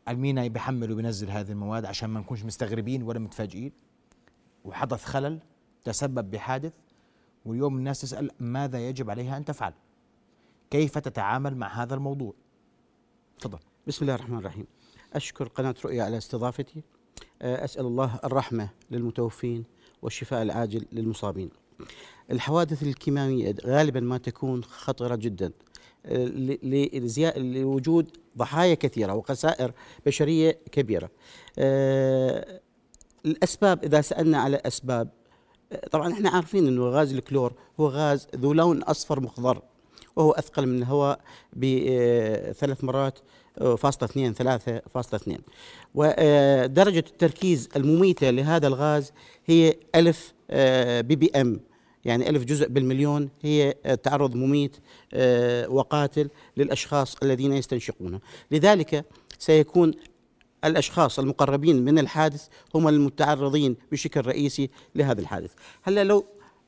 المينا 0.07 0.47
بيحمل 0.47 0.91
وبينزل 0.91 1.29
هذه 1.29 1.51
المواد 1.51 1.85
عشان 1.85 2.09
ما 2.09 2.19
نكونش 2.19 2.43
مستغربين 2.43 3.03
ولا 3.03 3.19
متفاجئين. 3.19 3.71
وحدث 4.65 5.03
خلل 5.03 5.39
تسبب 5.83 6.31
بحادث 6.31 6.73
واليوم 7.45 7.77
الناس 7.77 8.01
تسأل 8.01 8.31
ماذا 8.39 8.89
يجب 8.89 9.09
عليها 9.09 9.37
أن 9.37 9.45
تفعل. 9.45 9.73
كيف 10.69 10.97
تتعامل 10.97 11.57
مع 11.57 11.83
هذا 11.83 11.95
الموضوع؟ 11.95 12.33
تفضل. 13.39 13.59
بسم 13.87 14.05
الله 14.05 14.15
الرحمن 14.15 14.37
الرحيم. 14.37 14.67
أشكر 15.13 15.47
قناة 15.47 15.75
رؤيا 15.85 16.03
على 16.03 16.17
استضافتي. 16.17 16.83
آه، 17.41 17.65
أسأل 17.65 17.85
الله 17.85 18.19
الرحمة 18.23 18.69
للمتوفين 18.91 19.63
والشفاء 20.01 20.41
العاجل 20.41 20.85
للمصابين. 20.91 21.49
الحوادث 22.31 22.83
الكيماوية 22.83 23.55
غالبا 23.65 23.99
ما 23.99 24.17
تكون 24.17 24.63
خطرة 24.63 25.15
جدا 25.15 25.51
لوجود 27.37 28.17
ضحايا 28.37 28.75
كثيرة 28.75 29.13
وخسائر 29.13 29.71
بشرية 30.05 30.59
كبيرة. 30.71 31.09
آه، 31.59 32.61
الأسباب 33.25 33.83
إذا 33.83 34.01
سألنا 34.01 34.37
على 34.37 34.61
أسباب 34.65 35.07
آه، 35.07 35.20
طبعا 35.91 36.13
إحنا 36.13 36.29
عارفين 36.29 36.67
إنه 36.67 36.89
غاز 36.89 37.13
الكلور 37.13 37.53
هو 37.79 37.87
غاز 37.87 38.27
ذو 38.35 38.53
لون 38.53 38.83
أصفر 38.83 39.19
مخضر 39.19 39.61
وهو 40.15 40.31
أثقل 40.31 40.65
من 40.65 40.77
الهواء 40.77 41.19
بثلاث 41.53 42.83
مرات 42.83 43.19
فاصلة 43.57 44.09
اثنين 44.09 44.33
ثلاثة 44.33 44.81
فاصلة 44.93 45.19
اثنين. 45.19 45.39
ودرجة 45.95 47.03
التركيز 47.07 47.69
المميتة 47.75 48.29
لهذا 48.29 48.67
الغاز 48.67 49.11
هي 49.45 49.75
ألف 49.95 50.33
ppm. 51.07 51.59
يعني 52.05 52.29
ألف 52.29 52.43
جزء 52.43 52.67
بالمليون 52.67 53.29
هي 53.41 53.73
تعرض 54.03 54.35
مميت 54.35 54.77
آه، 55.13 55.69
وقاتل 55.69 56.29
للأشخاص 56.57 57.15
الذين 57.23 57.53
يستنشقونه. 57.53 58.19
لذلك 58.51 59.05
سيكون 59.39 59.93
الأشخاص 60.65 61.19
المقربين 61.19 61.85
من 61.85 61.99
الحادث 61.99 62.47
هم 62.75 62.87
المتعرضين 62.87 63.75
بشكل 63.91 64.21
رئيسي 64.21 64.69
لهذا 64.95 65.21
الحادث. 65.21 65.51
هلا 65.83 66.03
لو 66.03 66.25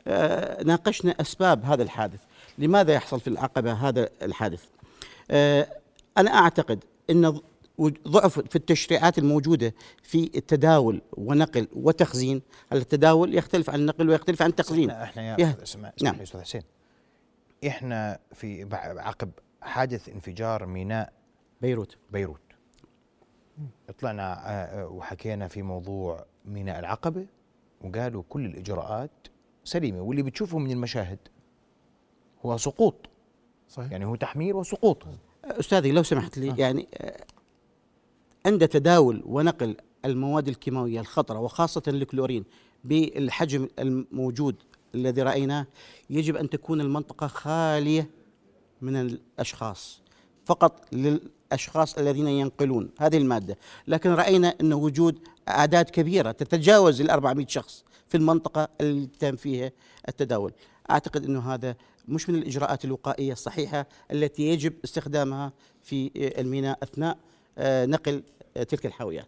آه، 0.08 0.64
ناقشنا 0.64 1.12
أسباب 1.22 1.66
هذا 1.66 1.84
الحادث. 1.84 2.20
لماذا 2.58 2.94
يحصل 2.94 3.20
في 3.20 3.28
العقبة 3.28 3.74
هذا 3.74 4.10
الحادث؟ 4.22 4.64
آه، 5.32 5.68
أنا 6.18 6.34
أعتقد 6.34 6.84
أن 7.10 7.40
ضعف 8.08 8.40
في 8.40 8.56
التشريعات 8.56 9.18
الموجودة 9.18 9.74
في 10.04 10.32
التداول 10.36 11.02
ونقل 11.12 11.68
وتخزين 11.74 12.42
التداول 12.74 13.36
يختلف 13.36 13.70
عن 13.70 13.80
النقل 13.80 14.10
ويختلف 14.10 14.42
عن 14.42 14.50
التخزين؟ 14.50 14.90
إحنا, 14.90 15.40
يا 15.40 15.56
اسمع 15.64 15.92
نعم. 16.02 16.22
أستاذ 16.22 16.42
حسين. 16.42 16.62
إحنا 17.68 18.20
في 18.34 18.68
عقب 18.98 19.32
حادث 19.62 20.10
انفجار 20.10 20.66
ميناء 20.66 21.14
بيروت. 21.62 21.98
بيروت. 22.12 22.43
طلعنا 24.00 24.34
آه، 24.34 24.82
آه، 24.82 24.88
وحكينا 24.88 25.48
في 25.48 25.62
موضوع 25.62 26.26
ميناء 26.46 26.80
العقبة 26.80 27.26
وقالوا 27.82 28.24
كل 28.30 28.46
الإجراءات 28.46 29.12
سليمة 29.64 30.02
واللي 30.02 30.24
بتشوفه 30.24 30.58
من 30.58 30.72
المشاهد 30.72 31.20
هو 32.46 32.58
سقوط. 32.58 32.96
صحيح. 33.70 33.92
يعني 33.92 34.06
هو 34.06 34.16
تحمير 34.16 34.58
وسقوط. 34.58 35.04
أستاذي 35.46 35.92
لو 35.92 36.04
سمحت 36.04 36.38
لي 36.38 36.52
آه. 36.52 36.56
يعني 36.58 36.88
آه، 36.94 37.26
عند 38.46 38.68
تداول 38.68 39.24
ونقل 39.26 39.78
المواد 40.06 40.48
الكيماوية 40.48 41.00
الخطرة 41.00 41.40
وخاصة 41.40 41.84
الكلورين 41.88 42.46
بالحجم 42.84 43.68
الموجود 43.80 44.56
الذي 44.96 45.22
رأيناه 45.22 45.68
يجب 46.10 46.36
أن 46.36 46.50
تكون 46.50 46.82
المنطقة 46.82 47.28
خالية 47.28 48.10
من 48.82 48.96
الأشخاص. 48.96 50.02
فقط 50.46 50.86
للاشخاص 51.54 51.98
الذين 51.98 52.28
ينقلون 52.28 52.90
هذه 53.00 53.18
المادة، 53.18 53.58
لكن 53.88 54.10
رأينا 54.10 54.56
أن 54.62 54.74
وجود 54.74 55.20
أعداد 55.50 55.90
كبيرة 55.90 56.32
تتجاوز 56.32 57.02
ال 57.02 57.10
400 57.10 57.48
شخص 57.48 57.84
في 58.08 58.18
المنطقة 58.18 58.68
اللي 58.82 59.08
تم 59.20 59.36
فيها 59.36 59.72
التداول، 60.08 60.54
أعتقد 60.92 61.26
أنه 61.26 61.54
هذا 61.54 61.76
مش 62.08 62.30
من 62.30 62.36
الإجراءات 62.36 62.86
الوقائية 62.86 63.32
الصحيحة 63.32 63.88
التي 64.12 64.44
يجب 64.44 64.74
استخدامها 64.84 65.54
في 65.84 66.12
الميناء 66.16 66.78
أثناء 66.84 67.18
آه، 67.58 67.86
نقل 67.86 68.24
آه، 68.58 68.64
تلك 68.64 68.86
الحاويات. 68.86 69.28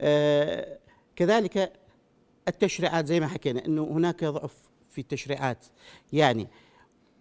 آه، 0.00 0.78
كذلك 1.16 1.72
التشريعات 2.48 3.06
زي 3.06 3.20
ما 3.20 3.26
حكينا 3.26 3.66
أنه 3.66 3.82
هناك 3.84 4.24
ضعف 4.24 4.54
في 4.90 5.00
التشريعات. 5.00 5.64
يعني 6.12 6.48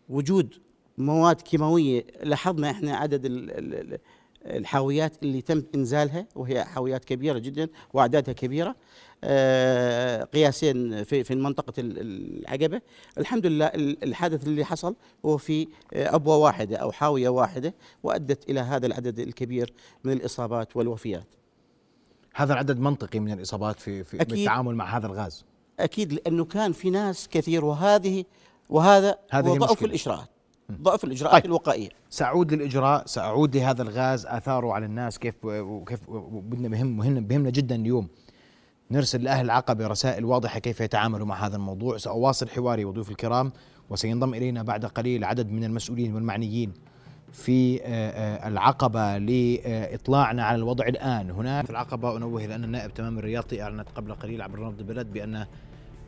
وجود 0.10 0.54
مواد 0.98 1.42
كيماوية 1.42 2.06
لاحظنا 2.24 2.72
إحنا 2.72 2.96
عدد 2.96 3.22
الحاويات 4.46 5.24
اللي 5.24 5.42
تم 5.42 5.64
إنزالها 5.76 6.28
وهي 6.36 6.66
حاويات 6.66 7.06
كبيرة 7.06 7.40
جدا 7.40 7.68
وأعدادها 7.94 8.34
كبيرة. 8.34 8.76
آه، 9.26 10.24
قياسين 10.24 11.04
في 11.04 11.24
في 11.24 11.36
منطقة 11.36 11.74
العقبة. 11.78 12.82
الحمد 13.18 13.46
لله 13.46 13.66
الحادث 13.76 14.48
اللي 14.48 14.66
حصل 14.66 14.96
هو 15.26 15.38
في 15.38 15.68
أبوة 15.94 16.38
واحدة 16.38 16.78
أو 16.78 16.92
حاوية 16.92 17.30
واحدة 17.30 17.74
وأدت 18.04 18.50
إلى 18.50 18.60
هذا 18.60 18.86
العدد 18.86 19.20
الكبير 19.20 19.74
من 20.04 20.12
الإصابات 20.12 20.78
والوفيات. 20.78 21.28
هذا 22.36 22.54
العدد 22.54 22.80
منطقي 22.80 23.20
من 23.20 23.32
الإصابات 23.32 23.80
في, 23.80 24.04
في 24.04 24.22
أكيد. 24.22 24.36
بالتعامل 24.36 24.76
مع 24.76 24.98
هذا 24.98 25.08
الغاز؟ 25.08 25.46
أكيد 25.80 26.14
لأنه 26.14 26.46
كان 26.46 26.72
في 26.72 26.90
ناس 26.90 27.28
كثير 27.28 27.66
وهذه 27.66 28.26
وهذا 28.70 29.18
هذه 29.30 29.58
ضعف 29.58 29.84
الاجراءات 29.84 30.33
ضعف 30.82 31.04
الإجراءات 31.04 31.42
طيب. 31.42 31.46
الوقائية. 31.46 31.90
سأعود 32.10 32.54
للإجراء 32.54 33.06
سأعود 33.06 33.58
لهذا 33.58 33.82
الغاز 33.84 34.26
آثاره 34.26 34.74
على 34.74 34.86
الناس 34.86 35.20
كيف 35.20 35.36
وكيف 35.46 36.00
بدنا 36.32 36.70
مهم 36.70 36.98
مهم 36.98 37.26
بهمنا 37.26 37.50
جدا 37.50 37.76
اليوم. 37.76 38.08
نرسل 38.92 39.24
لأهل 39.24 39.46
العقبة 39.46 39.88
رسائل 39.88 40.26
واضحة 40.26 40.60
كيف 40.60 40.82
يتعاملوا 40.82 41.28
مع 41.28 41.46
هذا 41.46 41.56
الموضوع. 41.56 41.98
سأواصل 41.98 42.50
حواري 42.50 42.86
وضيوف 42.86 43.12
الكرام 43.12 43.52
وسينضم 43.90 44.34
إلينا 44.34 44.64
بعد 44.64 44.86
قليل 44.86 45.24
عدد 45.24 45.52
من 45.52 45.64
المسؤولين 45.64 46.16
والمعنيين 46.16 46.74
في 47.32 47.82
آه، 47.84 47.86
آه، 47.86 48.48
العقبة 48.48 49.18
لإطلاعنا 49.18 50.44
على 50.44 50.56
الوضع 50.56 50.88
الآن. 50.88 51.32
هناك 51.32 51.66
في 51.66 51.72
العقبة 51.72 52.18
أنوه 52.18 52.46
إلى 52.46 52.56
أن 52.56 52.64
النائب 52.64 52.94
تمام 52.94 53.20
الرياضي 53.20 53.62
أعلنت 53.62 53.90
قبل 53.96 54.14
قليل 54.14 54.42
عبر 54.42 54.66
نبض 54.66 54.80
البلد 54.80 55.14
بأن 55.14 55.46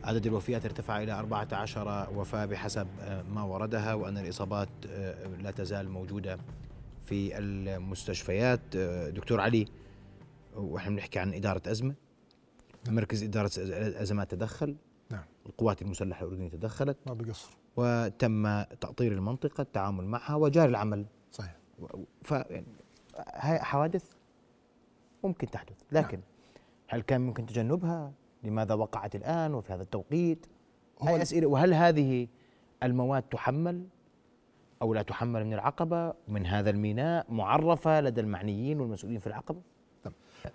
عدد 0.06 0.26
الوفيات 0.26 0.64
ارتفع 0.64 1.02
إلى 1.02 1.12
14 1.12 2.10
وفاة 2.14 2.44
بحسب 2.44 2.86
آه، 3.00 3.22
ما 3.22 3.42
وردها 3.42 3.94
وأن 3.94 4.18
الإصابات 4.18 4.68
لا 5.38 5.50
تزال 5.50 5.88
موجودة 5.90 6.38
في 7.04 7.38
المستشفيات. 7.38 8.60
آه، 8.76 9.10
دكتور 9.10 9.40
علي 9.40 9.66
وإحنا 10.56 10.90
بنحكي 10.90 11.18
عن 11.18 11.34
إدارة 11.34 11.62
أزمة. 11.66 11.94
مركز 12.88 13.22
إدارة 13.22 13.50
الازمات 13.58 14.30
تدخل. 14.30 14.76
نعم. 15.10 15.24
القوات 15.46 15.82
المسلحة 15.82 16.24
الاردنيه 16.24 16.48
تدخلت. 16.48 16.96
ما 17.06 17.14
بقصر 17.14 17.50
وتم 17.76 18.62
تأطير 18.62 19.12
المنطقة 19.12 19.62
التعامل 19.62 20.04
معها 20.04 20.34
وجاري 20.34 20.70
العمل. 20.70 21.06
صحيح. 21.32 21.56
ف 22.22 22.30
يعني 22.30 22.66
هاي 23.16 23.58
حوادث 23.58 24.04
ممكن 25.24 25.50
تحدث. 25.50 25.76
لكن 25.92 26.20
هل 26.88 27.00
كان 27.02 27.20
ممكن 27.20 27.46
تجنبها؟ 27.46 28.12
لماذا 28.44 28.74
وقعت 28.74 29.14
الآن 29.14 29.54
وفي 29.54 29.72
هذا 29.72 29.82
التوقيت؟ 29.82 30.46
هو 31.02 31.06
هاي 31.06 31.22
أسئلة 31.22 31.46
وهل 31.46 31.74
هذه 31.74 32.28
المواد 32.82 33.22
تحمل 33.22 33.84
أو 34.82 34.94
لا 34.94 35.02
تحمل 35.02 35.44
من 35.44 35.52
العقبة 35.52 36.14
من 36.28 36.46
هذا 36.46 36.70
الميناء 36.70 37.26
معرفة 37.28 38.00
لدى 38.00 38.20
المعنيين 38.20 38.80
والمسؤولين 38.80 39.18
في 39.18 39.26
العقبة؟ 39.26 39.60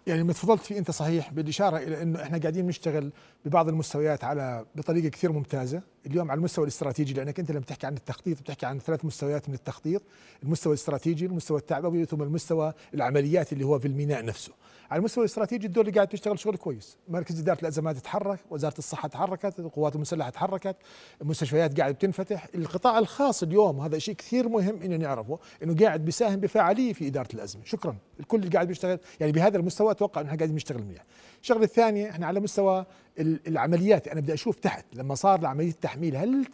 يعني 0.07 0.23
ما 0.23 0.33
تفضلت 0.33 0.61
فيه 0.61 0.79
أنت 0.79 0.91
صحيح 0.91 1.33
بالاشاره 1.33 1.77
إلى 1.77 2.01
إنه 2.01 2.21
إحنا 2.23 2.38
قاعدين 2.38 2.67
نشتغل 2.67 3.11
ببعض 3.45 3.69
المستويات 3.69 4.23
على 4.23 4.65
بطريقة 4.75 5.09
كثير 5.09 5.31
ممتازة، 5.31 5.81
اليوم 6.05 6.31
على 6.31 6.38
المستوى 6.38 6.63
الاستراتيجي 6.63 7.13
لأنك 7.13 7.39
أنت 7.39 7.51
لما 7.51 7.60
تحكي 7.60 7.88
عن 7.88 7.93
التخطيط 7.93 8.41
بتحكي 8.41 8.65
عن 8.65 8.79
ثلاث 8.79 9.05
مستويات 9.05 9.50
من 9.50 9.55
التخطيط، 9.55 10.01
المستوى 10.43 10.74
الاستراتيجي، 10.74 11.25
المستوى 11.25 11.60
التعبوي 11.60 12.05
ثم 12.05 12.22
المستوى 12.22 12.74
العمليات 12.93 13.53
اللي 13.53 13.65
هو 13.65 13.79
في 13.79 13.88
الميناء 13.88 14.25
نفسه. 14.25 14.51
على 14.91 15.00
المستوى 15.00 15.24
الاستراتيجي 15.24 15.67
الدول 15.67 15.88
اللي 15.88 15.96
قاعد 15.96 16.08
تشتغل 16.08 16.39
شغل 16.39 16.58
كويس، 16.58 16.98
مركز 17.10 17.39
إدارة 17.39 17.62
الأزمات 17.62 17.98
تحرك، 17.98 18.39
وزارة 18.50 18.77
الصحة 18.77 19.08
تحركت، 19.08 19.60
القوات 19.60 19.96
المسلحة 19.96 20.29
تحركت، 20.29 20.75
المستشفيات 21.22 21.79
قاعدة 21.79 21.93
بتنفتح، 21.93 22.48
القطاع 22.55 23.00
الخاص 23.00 23.43
اليوم 23.43 23.79
وهذا 23.79 23.98
شيء 23.98 24.15
كثير 24.15 24.50
مهم 24.50 24.81
انه 24.81 24.96
نعرفه 24.96 25.39
إنه 25.63 25.75
قاعد 25.75 26.05
بيساهم 26.05 26.39
بفاعليه 26.39 26.93
في 26.93 27.08
إدارة 27.08 27.29
الأزمة، 27.34 27.62
شكرا، 27.65 27.96
الكل 28.20 28.39
اللي 28.39 28.50
قاعد 28.50 28.67
بيشتغل 28.67 29.00
يعني 29.20 29.31
بهذا 29.31 29.58
المستوى 29.58 29.91
أتوقع 29.91 30.22
إنه 30.22 30.36
قاعدين 30.36 30.55
نشتغل 30.55 30.84
منيح. 30.84 31.05
الشغله 31.41 31.63
الثانية 31.63 32.10
إحنا 32.10 32.27
على 32.27 32.39
مستوى 32.39 32.86
ال- 33.19 33.39
العمليات. 33.48 34.07
أنا 34.07 34.21
بدي 34.21 34.33
أشوف 34.33 34.60
تحت 34.60 34.86
لما 34.93 35.15
صار 35.15 35.45
عمليه 35.45 35.69
التحميل 35.69 36.15
هل 36.15 36.45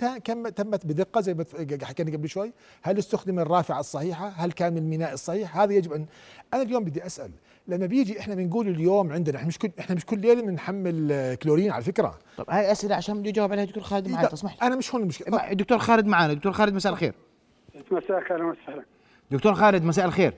تمت 0.56 0.86
بدقة 0.86 1.22
زي 1.22 1.34
ما 1.34 1.44
ت- 1.44 1.84
حكينا 1.84 2.12
قبل 2.12 2.30
شوي؟ 2.30 2.54
هل 2.82 2.98
استخدم 2.98 3.40
الرافعة 3.40 3.80
الصحيحة؟ 3.80 4.28
هل 4.28 4.52
كان 4.52 4.74
من 4.74 4.78
الميناء 4.80 5.14
الصحيح؟ 5.14 5.58
هذا 5.58 5.74
يجب 5.74 5.94
ان 5.94 6.06
أنا 6.54 6.62
اليوم 6.62 6.84
بدي 6.84 7.06
أسأل 7.06 7.32
لما 7.68 7.86
بيجي 7.86 8.20
إحنا 8.20 8.36
بنقول 8.36 8.68
اليوم 8.68 9.12
عندنا 9.12 9.38
إحنا 9.38 9.48
مش 9.48 9.60
كل 9.60 9.70
إحنا 9.80 9.96
مش 9.96 10.06
كل 10.06 10.20
ليلة 10.20 10.42
بنحمل 10.42 11.36
كلورين 11.44 11.72
على 11.72 11.84
فكرة. 11.84 12.20
طب 12.38 12.46
هاي 12.50 12.72
أسئلة 12.72 12.96
عشان 12.96 13.20
بده 13.20 13.30
يجاوب 13.30 13.52
عليها 13.52 13.66
دكتور 13.66 13.84
خالد 13.84 14.08
معي 14.08 14.24
لا، 14.24 14.30
تسمح 14.30 14.54
لي. 14.54 14.68
أنا 14.68 14.76
مش 14.76 14.94
هون 14.96 15.02
المشكلة. 15.04 15.54
دكتور 15.54 15.78
خالد 15.78 16.06
معنا 16.06 16.34
دكتور 16.34 16.52
خالد 16.52 16.74
مساء 16.74 16.92
الخير. 16.94 17.14
مساك 17.92 18.32
أهلا 18.32 18.44
وسهلا. 18.46 18.84
دكتور 19.32 19.54
خالد 19.54 19.84
مساء 19.84 20.06
الخير. 20.06 20.34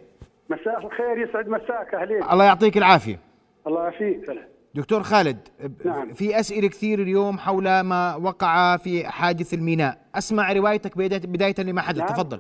مساء 0.50 0.86
الخير 0.86 1.18
يسعد 1.29 1.48
مساك 1.48 1.94
أهلين. 1.94 2.24
الله 2.24 2.46
يعطيك 2.46 2.77
العافية. 2.77 3.20
الله 3.68 3.82
يعافيك. 3.82 4.39
دكتور 4.75 5.04
خالد 5.04 5.38
نعم. 5.86 6.13
في 6.13 6.39
أسئلة 6.39 6.68
كثير 6.68 7.00
اليوم 7.01 7.38
حول 7.39 7.80
ما 7.80 8.16
وقع 8.16 8.78
في 8.78 9.08
حادث 9.08 9.54
الميناء. 9.54 9.98
أسمع 10.16 10.54
روايتك 10.54 10.98
بداية, 10.98 11.22
بداية 11.22 11.56
لما 11.60 11.82
حدث. 11.82 11.98
نعم. 12.00 12.08
تفضل. 12.08 12.39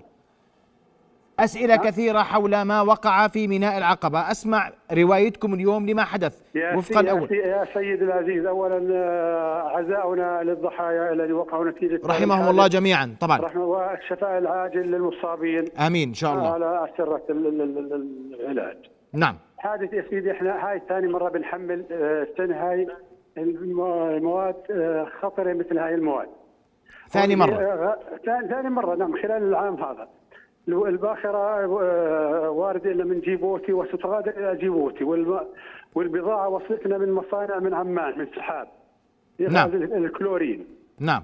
أسئلة 1.39 1.75
كثيرة 1.75 2.19
حول 2.19 2.61
ما 2.61 2.81
وقع 2.81 3.27
في 3.27 3.47
ميناء 3.47 3.77
العقبة. 3.77 4.31
أسمع 4.31 4.71
روايتكم 4.93 5.53
اليوم 5.53 5.89
لما 5.89 6.03
حدث. 6.03 6.41
وفقا 6.75 6.99
الأول 6.99 7.21
يا, 7.21 7.27
سي- 7.27 7.35
يا 7.35 7.65
سيد 7.73 8.01
العزيز 8.01 8.45
اولا 8.45 8.93
آه، 8.93 9.77
عزاؤنا 9.77 10.43
للضحايا 10.43 11.11
الذي 11.13 11.33
وقعوا 11.33 11.69
نتيجة 11.69 12.01
رحمهم 12.05 12.49
الله 12.49 12.67
جميعا. 12.67 13.15
طبعا. 13.19 13.37
رحمة 13.37 13.65
والشفاء 13.65 14.37
العاجل 14.37 14.91
للمصابين. 14.91 15.65
آمين 15.77 16.07
إن 16.07 16.13
شاء 16.13 16.33
الله. 16.33 16.53
على 16.53 16.83
ال- 17.29 18.35
العلاج. 18.41 18.77
نعم. 19.13 19.35
حادث 19.59 19.93
يا 19.93 20.05
سيدي 20.09 20.31
إحنا 20.31 20.69
هاي 20.69 20.81
ثاني 20.89 21.07
مرة 21.07 21.29
بنحمل 21.29 21.85
آه، 21.91 22.23
السنة 22.23 22.55
هاي 22.69 22.87
الم- 23.37 23.81
المواد 24.15 24.55
آه، 24.71 25.07
خطرة 25.21 25.53
مثل 25.53 25.77
هاي 25.77 25.95
المواد. 25.95 26.27
ثاني 27.09 27.35
مرة. 27.35 27.55
آه، 27.63 27.99
ثاني 28.25 28.47
ثاني 28.47 28.69
مرة 28.69 28.95
نعم 28.95 29.13
خلال 29.21 29.43
العام 29.43 29.83
هذا. 29.83 30.07
الباخرة 30.67 31.37
آه، 31.83 32.49
واردة 32.49 32.89
لنا 32.91 33.03
من 33.03 33.19
جيبوتي 33.19 33.73
وستغادر 33.73 34.31
إلى 34.37 34.55
جيبوتي 34.57 35.03
والبضاعة 35.95 36.49
وصلتنا 36.49 36.97
من 36.97 37.11
مصانع 37.11 37.59
من 37.59 37.73
عمان 37.73 38.19
من 38.19 38.27
سحاب. 38.35 38.67
نعم. 39.39 39.69
الكلورين. 39.73 40.67
نعم. 40.99 41.23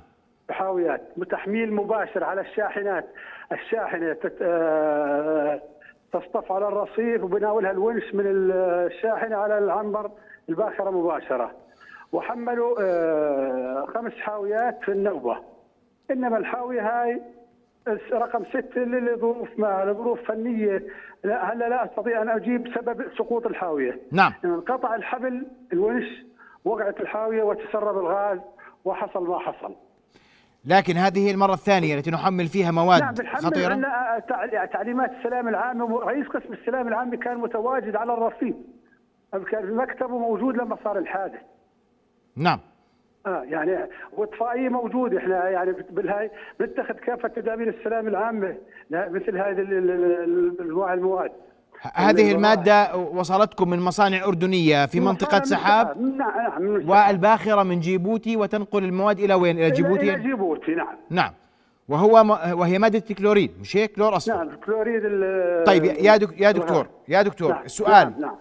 بحاويات 0.50 1.02
بتحميل 1.18 1.74
مباشر 1.74 2.24
على 2.24 2.42
الشاحنات. 2.42 3.06
تت- 4.24 4.42
آه، 4.42 5.62
تصطف 6.14 6.52
على 6.52 6.68
الرصيف 6.68 7.24
وبناولها 7.24 7.72
الونش 7.72 8.14
من 8.14 8.24
الشاحنة 8.26 9.36
على 9.36 9.58
العنبر 9.58 10.12
الباخرة 10.50 10.90
مباشرة. 10.90 11.52
وحملوا 12.12 12.76
آه، 12.82 13.86
خمس 13.86 14.14
حاويات 14.14 14.80
في 14.84 14.92
النوبة. 14.92 15.38
إنما 16.12 16.38
الحاوية 16.38 16.82
هاي 16.82 17.22
رقم 18.12 18.46
ستة 18.46 18.82
لظروف 18.82 19.50
ما 19.58 19.86
لظروف 19.86 20.22
فنية. 20.28 20.84
لا 21.24 21.54
هلا 21.54 21.70
لا 21.70 21.86
أستطيع 21.86 22.22
أن 22.22 22.30
أجيب 22.30 22.68
سبب 22.76 23.06
سقوط 23.18 23.46
الحاوية. 23.46 24.00
نعم. 24.12 24.34
انقطع 24.46 24.96
الحبل 24.96 25.48
الونش 25.74 26.26
وقعت 26.66 27.00
الحاوية 27.00 27.44
وتسرب 27.44 27.98
الغاز 27.98 28.40
وحصل 28.86 29.28
ما 29.28 29.40
حصل. 29.40 29.76
لكن 30.68 30.94
هذه 30.98 31.28
هي 31.28 31.32
المرة 31.32 31.54
الثانية 31.54 31.96
التي 31.96 32.12
نحمل 32.12 32.48
فيها 32.48 32.72
مواد 32.72 33.02
نعم 33.02 33.14
خطيرة. 33.36 33.72
عندنا 33.74 34.20
تع- 34.30 34.66
تعليمات 34.66 35.12
السلام 35.12 35.48
العام 35.48 35.96
رئيس 35.96 36.28
قسم 36.28 36.54
السلام 36.54 36.88
العام 36.88 37.16
كان 37.16 37.38
متواجد 37.38 37.96
على 37.96 38.14
الرصيف 38.14 38.56
كان 39.52 39.66
في 39.66 39.72
مكتبه 39.72 40.18
موجود 40.18 40.58
لما 40.58 40.78
صار 40.84 40.98
الحادث. 40.98 41.40
نعم. 42.36 42.60
آه 43.26 43.44
يعني 43.44 43.90
واطفائيه 44.14 44.70
موجوده 44.70 45.18
إحنا 45.18 45.50
يعني 45.50 45.72
بالهاي 45.90 46.32
بنتخذ 46.60 46.94
كافة 46.94 47.28
تدابير 47.28 47.70
السلام 47.70 48.08
العامه 48.08 48.58
مثل 48.92 49.38
هذه 49.38 49.62
انواع 50.62 50.94
المواد. 50.94 51.32
هذه 51.94 52.32
المادة 52.32 52.96
وصلتكم 52.96 53.70
من 53.70 53.80
مصانع 53.80 54.24
أردنية 54.26 54.86
في 54.86 55.00
منطقة 55.00 55.38
من 55.40 55.46
سحاب 55.46 56.02
نعم 56.02 56.18
نعم 56.18 56.62
من. 56.62 56.90
والباخرة 56.90 57.64
من 57.64 57.80
جيبوتي 57.80 58.38
وتنقل 58.38 58.84
المواد 58.84 59.20
إلى 59.20 59.34
وين؟ 59.34 59.58
إلى 59.58 59.70
إلى- 59.70 59.74
جيبوتي؟ 59.74 60.14
إلى 60.14 60.20
جيبوتي 60.24 60.72
نعم 60.76 60.96
نعم 61.10 61.34
وهو 61.90 62.24
م... 62.24 62.30
وهي 62.30 62.80
مادة 62.80 63.00
كلوريد 63.14 63.52
مش 63.62 63.78
هيك؟ 63.78 63.92
كلور 63.92 64.16
أصفر 64.16 64.44
نعم 64.44 64.56
كلوريد 64.66 65.02
ال- 65.06 65.64
طيب 65.64 65.86
يا- 65.86 66.18
دك... 66.18 66.42
يا 66.42 66.52
دكتور 66.52 66.88
يا 67.08 67.22
دكتور 67.22 67.52
نعم. 67.54 67.64
السؤال 67.66 68.12
نعم, 68.12 68.22
نعم. 68.22 68.36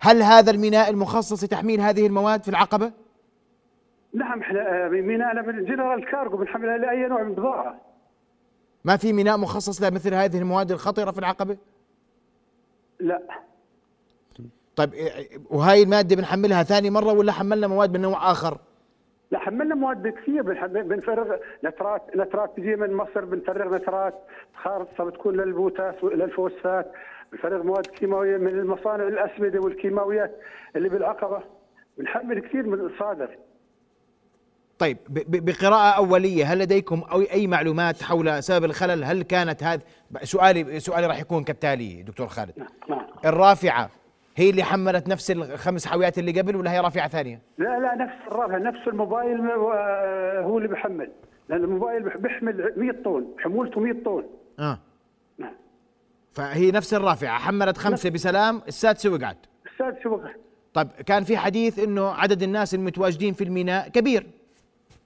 هل 0.00 0.22
هذا 0.22 0.50
الميناء 0.50 0.90
المخصص 0.90 1.44
لتحميل 1.44 1.80
هذه 1.80 2.06
المواد 2.06 2.42
في 2.42 2.48
العقبة؟ 2.48 2.92
نعم 4.14 4.40
إحنا 4.40 4.60
آه، 4.60 4.88
ميناءنا 4.88 5.42
بال 5.42 5.57
general 5.57 6.10
cargo 6.10 6.36
بنحملها 6.36 6.78
لأي 6.78 7.08
نوع 7.08 7.22
من 7.22 7.34
بضاعه 7.34 7.74
ما 8.84 8.96
في 8.96 9.12
ميناء 9.12 9.36
مخصص 9.38 9.82
لمثل 9.82 10.14
هذه 10.14 10.38
المواد 10.38 10.72
الخطرة 10.72 11.10
في 11.10 11.18
العقبة؟ 11.18 11.56
لا. 13.04 13.22
طيب 14.76 14.90
إيه- 14.92 15.40
وهاي 15.50 15.82
المادة 15.82 16.16
بنحملها 16.16 16.62
ثاني 16.62 16.90
مرة 16.90 17.12
ولا 17.12 17.32
حملنا 17.32 17.66
مواد 17.66 17.92
من 17.96 18.00
نوع 18.02 18.30
آخر؟ 18.30 18.58
لا 19.30 19.38
حملنا 19.38 19.74
مواد 19.74 20.08
كثير 20.08 20.42
بنفرغ 20.82 21.36
نترات 21.64 22.16
نترات 22.16 22.56
تجي 22.56 22.76
من 22.76 22.92
مصر 22.94 23.24
بنفرغ 23.24 23.76
نترات 23.76 24.14
خالصه 24.62 25.04
بتكون 25.04 25.36
للبوتاس 25.36 25.94
للفوسفات 26.04 26.92
بنفرغ 27.32 27.62
مواد 27.62 27.86
كيماوية 27.86 28.36
من 28.36 28.48
المصانع 28.48 29.08
الأسمدة 29.08 29.60
والكيماويات 29.60 30.40
اللي 30.76 30.88
بالعقبة. 30.88 31.42
بنحمل 31.98 32.38
كثير 32.40 32.66
من 32.66 32.80
الصادر. 32.80 33.36
طيب 34.78 34.96
بقراءة 35.28 35.96
أولية 35.96 36.44
هل 36.44 36.58
لديكم 36.58 37.02
أو 37.12 37.20
أي 37.20 37.46
معلومات 37.46 38.02
حول 38.02 38.42
سبب 38.42 38.64
الخلل؟ 38.64 39.04
هل 39.04 39.22
كانت 39.22 39.62
هذا 39.62 39.82
سؤالي 40.22 40.80
سؤالي 40.80 41.06
راح 41.06 41.20
يكون 41.20 41.44
كالتالي 41.44 42.02
دكتور 42.02 42.26
خالد. 42.26 42.52
نعم 42.88 43.06
الرافعة 43.24 43.90
هي 44.36 44.50
اللي 44.50 44.62
حملت 44.62 45.08
نفس 45.08 45.30
الخمس 45.30 45.86
حاويات 45.86 46.18
اللي 46.18 46.40
قبل 46.40 46.56
ولا 46.56 46.72
هي 46.72 46.80
رافعة 46.80 47.08
ثانية؟ 47.08 47.40
لا 47.58 47.80
لا 47.80 47.94
نفس 47.94 48.14
الرافع 48.32 48.58
نفس 48.58 48.88
الموبايل 48.88 49.50
آه، 49.50 50.40
هو 50.40 50.58
اللي 50.58 50.68
بحمل. 50.68 51.10
لأن 51.48 51.64
الموبايل 51.64 52.02
بيحمل 52.02 52.72
100 52.76 52.92
طن 53.04 53.26
حمولته 53.38 53.80
100 53.80 53.92
طن 54.04 54.24
آه. 54.58 54.78
نعم. 55.38 55.54
فهي 56.32 56.70
نفس 56.70 56.94
الرافعة 56.94 57.38
حملت 57.38 57.76
خمسة 57.76 58.10
بسلام 58.10 58.62
السادسة 58.68 59.10
وقعت؟ 59.10 59.36
السادس 59.72 60.06
وقع؟ 60.06 60.30
طيب 60.74 60.88
كان 60.88 61.24
في 61.24 61.36
حديث 61.36 61.78
إنه 61.78 62.10
عدد 62.10 62.42
الناس 62.42 62.74
المتواجدين 62.74 63.34
في 63.34 63.44
الميناء 63.44 63.88
كبير. 63.88 64.26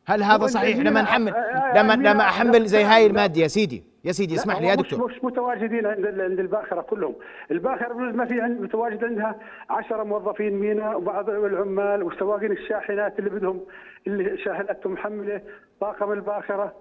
هل 0.08 0.22
هذا 0.22 0.46
صحيح؟ 0.46 0.76
لما 0.78 1.02
نحمل 1.02 1.32
آه، 1.34 1.36
آه، 1.38 1.82
لما 1.82 1.94
الميناء- 1.94 2.12
لما 2.14 2.22
أحمل 2.24 2.66
زي 2.66 2.82
هاي 2.84 3.04
لا. 3.04 3.10
المادة. 3.10 3.40
يا 3.40 3.48
سيدي 3.48 3.84
يا 4.04 4.12
سيدي 4.12 4.34
اسمح 4.34 4.60
لي 4.60 4.66
يا 4.66 4.74
دكتور 4.74 5.08
مش 5.10 5.24
متواجدين 5.24 5.86
عند 5.86 6.06
عند 6.06 6.40
الباخرة 6.40 6.80
كلهم، 6.80 7.14
الباخرة 7.50 7.94
ما 7.94 8.24
في 8.24 8.40
عند 8.40 8.60
متواجد 8.60 9.04
عندها 9.04 9.34
10 9.70 10.04
موظفين 10.04 10.52
ميناء 10.60 10.96
وبعض 10.96 11.30
العمال 11.30 12.02
وسواقين 12.02 12.52
الشاحنات 12.52 13.18
اللي 13.18 13.30
بدهم 13.30 13.60
اللي 14.06 14.38
شاحنتهم 14.38 14.92
محملة 14.92 15.40
طاقم 15.80 16.12
الباخرة. 16.12 16.74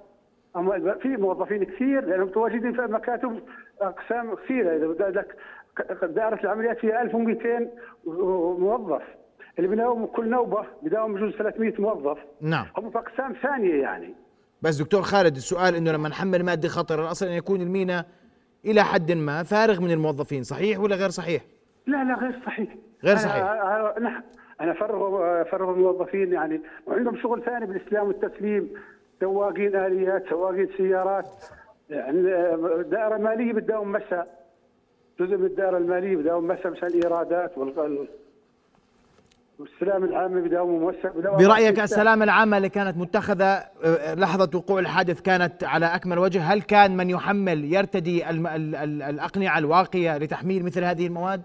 أما 0.55 0.93
في 1.01 1.07
موظفين 1.07 1.63
كثير 1.63 2.05
لأنهم 2.05 2.27
متواجدين 2.27 2.73
في 2.73 2.81
مكاتب 2.81 3.39
أقسام 3.81 4.35
كثيرة. 4.35 4.75
إذا 4.75 4.87
بدأ 4.87 5.09
لك 5.09 5.35
دائرة 6.03 6.39
العمليات 6.43 6.77
فيها 6.79 7.01
1200 7.01 7.69
موظف. 8.59 9.01
اللي 9.57 9.67
بيداوم 9.69 10.05
كل 10.05 10.29
نوبة 10.29 10.65
بيداوم 10.83 11.13
بجوز 11.13 11.33
300 11.33 11.73
موظف. 11.79 12.17
نعم. 12.41 12.65
هم 12.77 12.89
في 12.89 12.97
أقسام 12.97 13.33
ثانية 13.33 13.81
يعني. 13.81 14.13
بس 14.61 14.81
دكتور 14.81 15.01
خالد 15.01 15.35
السؤال 15.35 15.75
إنه 15.75 15.91
لما 15.91 16.09
نحمل 16.09 16.43
مادة 16.43 16.67
خطر 16.67 17.01
الأصل 17.05 17.25
أن 17.25 17.31
يكون 17.31 17.61
المينا 17.61 18.05
إلى 18.65 18.83
حد 18.83 19.11
ما 19.11 19.43
فارغ 19.43 19.81
من 19.81 19.91
الموظفين 19.91 20.43
صحيح 20.43 20.79
ولا 20.79 20.95
غير 20.95 21.09
صحيح؟ 21.09 21.41
لا 21.87 22.03
لا 22.03 22.15
غير 22.15 22.39
صحيح. 22.45 22.75
غير 23.03 23.15
صحيح. 23.17 23.43
أنا- 23.43 23.99
نعم 24.01 24.23
أنا 24.61 24.73
فرغوا 24.73 25.43
فرغوا 25.43 25.73
الموظفين 25.73 26.33
يعني. 26.33 26.61
وعندهم 26.87 27.17
شغل 27.17 27.43
ثاني 27.43 27.65
بالإسلام 27.65 28.07
والتسليم 28.07 28.69
سواقين 29.19 29.75
آليات 29.75 30.29
سواقين 30.29 30.69
سيارات. 30.77 31.25
يعني 31.89 32.21
دائرة 32.83 33.17
مالية 33.17 33.53
بتداوم 33.53 33.91
مساء. 33.91 34.47
جزء 35.19 35.37
من 35.37 35.45
الدائرة 35.45 35.77
المالية 35.77 36.15
بداوم 36.15 36.47
مساء 36.47 36.71
مشان 36.71 36.87
الإيرادات 36.87 37.57
وال 37.57 38.07
والسلام 39.59 40.03
العام 40.03 40.41
بداوم 40.41 40.83
مساء 40.85 41.11
بداوم 41.11 41.37
برأيك 41.37 41.79
السلامه 41.79 42.23
العامه 42.23 42.57
اللي 42.57 42.69
كانت 42.69 42.97
متخذة 42.97 43.45
آه، 43.45 44.13
لحظة 44.15 44.57
وقوع 44.57 44.79
الحادث 44.79 45.21
كانت 45.21 45.63
على 45.63 45.85
أكمل 45.85 46.19
وجه؟ 46.19 46.41
هل 46.41 46.61
كان 46.61 46.97
من 46.97 47.09
يحمل 47.09 47.73
يرتدي 47.73 48.29
الم- 48.29 48.47
ال- 48.47 48.75
ال- 48.75 49.01
الأقنعة 49.01 49.57
الواقية 49.57 50.17
لتحميل 50.17 50.65
مثل 50.65 50.83
هذه 50.83 51.07
المواد؟ 51.07 51.41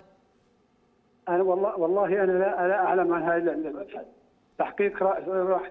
أنا 1.29 1.43
والله 1.43 1.79
والله 1.79 2.07
أنا 2.07 2.33
لا, 2.33 2.69
لا 2.69 2.75
أعلم 2.75 3.15
عن 3.15 3.23
هذا 3.23 3.53
التحقيق 4.53 5.03
راح 5.03 5.19
راح 5.29 5.71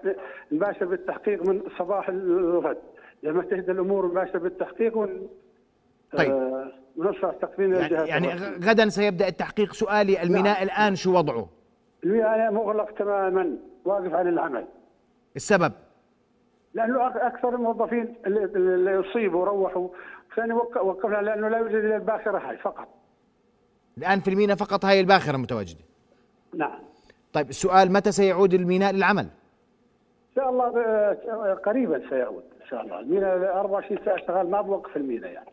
نباشر 0.52 0.86
بالتحقيق 0.86 1.42
من 1.46 1.62
صباح 1.78 2.08
الغد 2.08 2.78
لما 3.22 3.42
تهدى 3.42 3.72
الأمور 3.72 4.06
نباشر 4.06 4.38
بالتحقيق 4.38 4.96
ون 4.96 5.28
طيب. 6.18 6.30
آه، 6.30 6.72
ونرفع 6.96 7.32
يعني, 7.58 8.26
يعني 8.26 8.40
غدا 8.64 8.88
سيبدأ 8.88 9.28
التحقيق. 9.28 9.72
سؤالي 9.72 10.22
الميناء 10.22 10.54
نعم. 10.54 10.62
الآن 10.62 10.94
شو 10.96 11.16
وضعه؟ 11.16 11.48
المياه 12.04 12.50
مغلق 12.50 12.90
تماما 12.90 13.56
واقف 13.84 14.14
عن 14.14 14.28
العمل. 14.28 14.66
السبب؟ 15.36 15.72
لأنه 16.74 17.06
أكثر 17.26 17.48
الموظفين 17.54 18.14
اللي, 18.26 19.00
اصيبوا 19.10 19.40
وروحوا 19.40 19.88
ثاني 20.36 20.52
وق- 20.52 20.82
وقفنا 20.84 21.16
لأنه 21.16 21.48
لا 21.48 21.58
يوجد 21.58 21.74
إلا 21.74 21.96
الباخرة 21.96 22.38
هاي 22.38 22.56
فقط. 22.58 22.88
الآن 23.98 24.20
في 24.20 24.30
الميناء 24.30 24.56
فقط 24.56 24.84
هاي 24.84 25.00
الباخرة 25.00 25.36
متواجدة. 25.36 25.80
نعم. 26.54 26.78
طيب 27.32 27.48
السؤال 27.48 27.92
متى 27.92 28.12
سيعود 28.12 28.54
الميناء 28.54 28.92
للعمل؟ 28.92 29.24
إن 29.24 30.34
شاء 30.36 30.50
الله 30.50 30.68
ب- 30.68 31.58
قريبا 31.64 32.08
سيعود 32.10 32.42
إن 32.62 32.66
شاء 32.66 32.82
الله. 32.82 33.00
المينا 33.00 33.60
24 33.60 34.04
ساعة 34.04 34.14
اشتغال 34.14 34.50
ما 34.50 34.60
بوقف 34.60 34.96
المينا 34.96 35.28
يعني. 35.28 35.50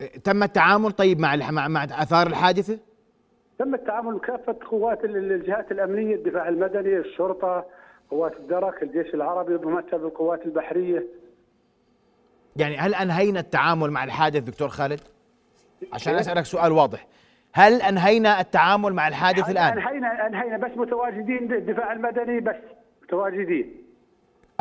آه، 0.00 0.06
تم 0.06 0.42
التعامل 0.42 0.92
طيب 0.92 1.20
مع, 1.20 1.36
مع 1.68 1.84
آثار 1.84 2.26
الحادثة؟ 2.26 2.78
تم 3.62 3.74
التعامل 3.74 4.18
كافة 4.20 4.56
قوات 4.70 5.04
ال- 5.04 5.32
الجهات 5.32 5.72
الأمنية 5.72 6.14
الدفاع 6.14 6.48
المدني 6.48 6.96
الشرطة 6.98 7.64
قوات 8.10 8.32
الدرك 8.36 8.82
الجيش 8.82 9.14
العربي 9.14 9.58
ممثل 9.66 9.98
بالقوات 9.98 10.46
البحرية. 10.46 11.06
يعني 12.56 12.76
هل 12.76 12.94
أنهينا 12.94 13.40
التعامل 13.40 13.90
مع 13.90 14.04
الحادث 14.04 14.42
دكتور 14.42 14.68
خالد؟ 14.68 15.00
عشان 15.92 16.14
أسألك 16.14 16.44
سؤال 16.44 16.72
واضح. 16.72 17.06
هل 17.54 17.82
أنهينا 17.82 18.40
التعامل 18.40 18.92
مع 18.92 19.08
الحادث 19.08 19.50
الآن؟ 19.50 19.78
أنهينا 19.78 20.26
أنهينا 20.26 20.56
بس 20.56 20.76
متواجدين 20.76 21.52
الدفاع 21.52 21.92
المدني 21.92 22.40
بس 22.40 22.56
متواجدين. 23.02 23.81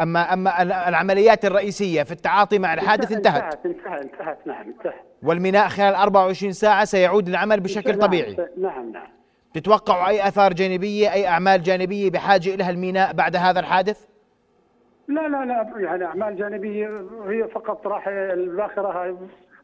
أما 0.02 0.34
أما 0.34 0.62
ال- 0.62 0.72
العمليات 0.72 1.46
الرئيسية 1.46 2.04
في 2.04 2.12
التعاطي 2.12 2.60
مع 2.60 2.74
الحادث 2.74 3.12
انتهت 3.12 3.44
انتهت. 3.44 3.66
انتهت, 3.66 4.02
انتهت 4.02 4.38
نعم 4.48 4.68
انتهت. 4.68 4.94
والميناء 5.24 5.68
خلال 5.68 5.96
24 5.96 6.52
ساعة 6.54 6.86
سيعود 6.86 7.30
للعمل 7.30 7.60
بشكل 7.60 7.90
نعم، 7.92 8.00
طبيعي. 8.00 8.38
نعم 8.58 8.92
نعم. 8.92 9.08
تتوقعوا 9.54 10.08
أي 10.08 10.28
آثار 10.28 10.54
جانبية 10.54 11.14
أي 11.14 11.28
أعمال 11.28 11.64
جانبية 11.64 12.12
بحاجة 12.12 12.56
لها 12.56 12.70
الميناء 12.70 13.14
بعد 13.14 13.36
هذا 13.36 13.60
الحادث؟ 13.60 14.06
لا 15.08 15.28
لا 15.28 15.46
لا 15.46 15.74
يعني 15.80 16.06
أعمال 16.06 16.38
جانبية 16.38 16.88
هي 17.28 17.48
فقط 17.56 17.88
راح 17.88 18.08
الباخرة 18.08 19.04
هاي 19.04 19.16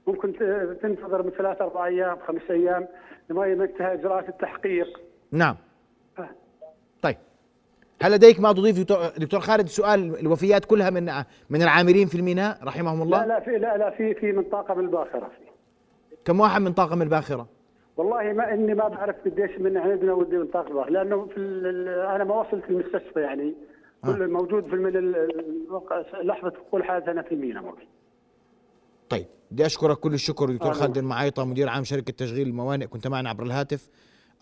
ممكن 0.08 0.34
تنتظر 0.82 1.23
من 1.23 1.30
ثلاث 1.38 1.62
أربع 1.62 1.86
أيام 1.86 2.17
خمس 2.28 2.41
أيام 2.50 2.88
لما 3.30 3.45
ينتهي 3.45 3.93
إجراءات 3.93 4.30
التحقيق. 4.30 4.88
نعم. 5.32 5.56
هل 8.01 8.12
لديك 8.12 8.39
ما 8.39 8.51
تضيف 8.51 8.79
دكتور- 9.19 9.39
خالد؟ 9.39 9.67
سؤال 9.67 10.19
الوفيات 10.19 10.65
كلها 10.65 10.89
من 10.89 11.12
من 11.49 11.62
العاملين 11.62 12.07
في 12.07 12.15
الميناء 12.15 12.60
رحمهم 12.63 13.01
الله. 13.01 13.21
لا 13.21 13.27
لا 13.27 13.39
في 13.39 13.51
لا 13.51 13.77
لا 13.77 13.89
في 13.89 14.13
في 14.13 14.31
من 14.31 14.43
طاقم 14.43 14.79
الباخرة. 14.79 15.27
في 15.27 16.15
كم 16.25 16.39
واحد 16.39 16.62
من 16.62 16.73
طاقم 16.73 17.01
الباخرة؟ 17.01 17.47
والله 17.97 18.33
ما 18.33 18.53
إني 18.53 18.73
ما 18.73 18.88
بعرف 18.88 19.15
قديش 19.25 19.60
من 19.60 19.77
عندنا 19.77 20.13
ودي 20.13 20.38
من 20.38 20.47
طاقم 20.47 20.67
الباخرة. 20.67 20.89
لأنه 20.89 21.25
في 21.25 21.39
أنا 22.15 22.23
ما 22.23 22.36
وصلت 22.36 22.63
المستشفى 22.69 23.19
يعني. 23.19 23.53
كل 24.05 24.27
موجود 24.27 24.63
في 24.69 24.75
من 24.75 25.12
لحظة 26.23 26.53
وقوع 26.67 26.79
الحادث 26.79 27.07
أنا 27.10 27.21
في 27.21 27.31
المينا 27.31 27.62
موجود. 27.62 27.88
طيب 29.10 29.25
بدي 29.51 29.65
أشكرك 29.65 29.97
كل 29.97 30.13
الشكر 30.13 30.45
دكتور 30.49 30.67
أهلا. 30.71 30.79
خالد 30.81 30.97
المعايطه 30.97 31.45
مدير 31.45 31.69
عام 31.69 31.83
شركة 31.83 32.13
تشغيل 32.13 32.47
الموانئ 32.47 32.88
كنت 32.88 33.07
معنا 33.07 33.29
عبر 33.29 33.43
الهاتف. 33.43 33.89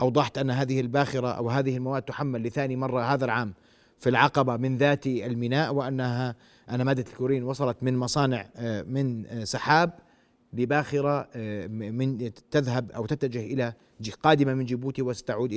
أوضحت 0.02 0.38
أن 0.38 0.50
هذه 0.52 0.80
الباخرة 0.80 1.28
أو 1.28 1.50
هذه 1.50 1.78
المواد 1.78 2.02
تحمل 2.02 2.44
لثاني 2.44 2.76
مرة 2.76 3.02
هذا 3.14 3.26
العام 3.26 3.54
في 4.00 4.10
العقبة 4.10 4.58
من 4.58 4.78
ذات 4.78 5.08
الميناء 5.08 5.74
وأنها 5.74 6.36
ان 6.70 6.82
ماده 6.82 7.06
الكلورين 7.12 7.44
وصلت 7.44 7.78
من 7.82 7.98
مصانع 7.98 8.48
آه، 8.56 8.82
من 8.82 9.26
آه، 9.26 9.44
سحاب 9.44 9.92
لباخرة 10.54 11.28
آه، 11.36 11.68
من 11.68 12.32
تذهب 12.52 12.92
أو 12.92 13.06
تتجه 13.06 13.40
إلى 13.40 13.74
جي- 14.02 14.12
قادمة 14.12 14.54
من 14.54 14.66
جيبوتي 14.66 15.02
وستعود 15.02 15.54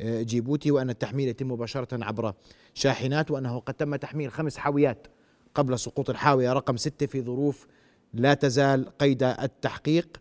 آه، 0.00 0.22
جيبوتي 0.22 0.70
وأن 0.70 0.90
التحميل 0.90 1.28
يتم 1.28 1.50
مباشرة 1.52 2.04
عبر 2.04 2.32
شاحنات 2.74 3.30
وأنه 3.30 3.58
قد 3.58 3.74
تم 3.74 3.96
تحميل 3.96 4.32
خمس 4.32 4.56
حاويات 4.56 5.06
قبل 5.54 5.78
سقوط 5.78 6.10
الحاوية 6.10 6.52
رقم 6.52 6.76
ستة 6.76 7.06
في 7.06 7.22
ظروف 7.22 7.66
لا 8.14 8.34
تزال 8.34 8.98
قيد 8.98 9.22
التحقيق 9.22 10.16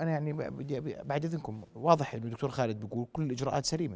وأنا 0.00 0.10
يعني 0.10 0.32
بدي 0.32 0.80
بعد 0.80 1.24
اذنكم 1.24 1.62
واضح 1.74 2.14
إنه 2.14 2.24
الدكتور 2.24 2.50
خالد 2.50 2.80
بيقول 2.80 3.06
كل 3.12 3.22
الإجراءات 3.22 3.66
سليمة. 3.66 3.94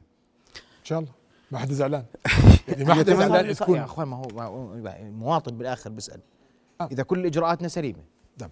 إن 0.57 0.85
شاء 0.85 0.99
الله. 0.99 1.13
ما 1.51 1.59
حدا 1.59 1.75
زعلان. 1.75 2.05
يعني 2.69 2.85
ما 2.85 2.95
حدا 2.95 3.15
زعلان 3.17 3.47
يا 3.47 3.53
تكون 3.53 3.79
أخوان 3.79 4.09
ما 4.09 4.17
هو 4.17 4.41
هو- 4.41 4.77
مواطن 5.03 5.59
بالآخر 5.59 5.91
بيسأل. 5.91 6.21
آه. 6.81 6.89
إذا 6.93 7.03
كل 7.03 7.27
إجراءاتنا 7.27 7.69
سليمة. 7.69 7.99
نعم. 8.41 8.51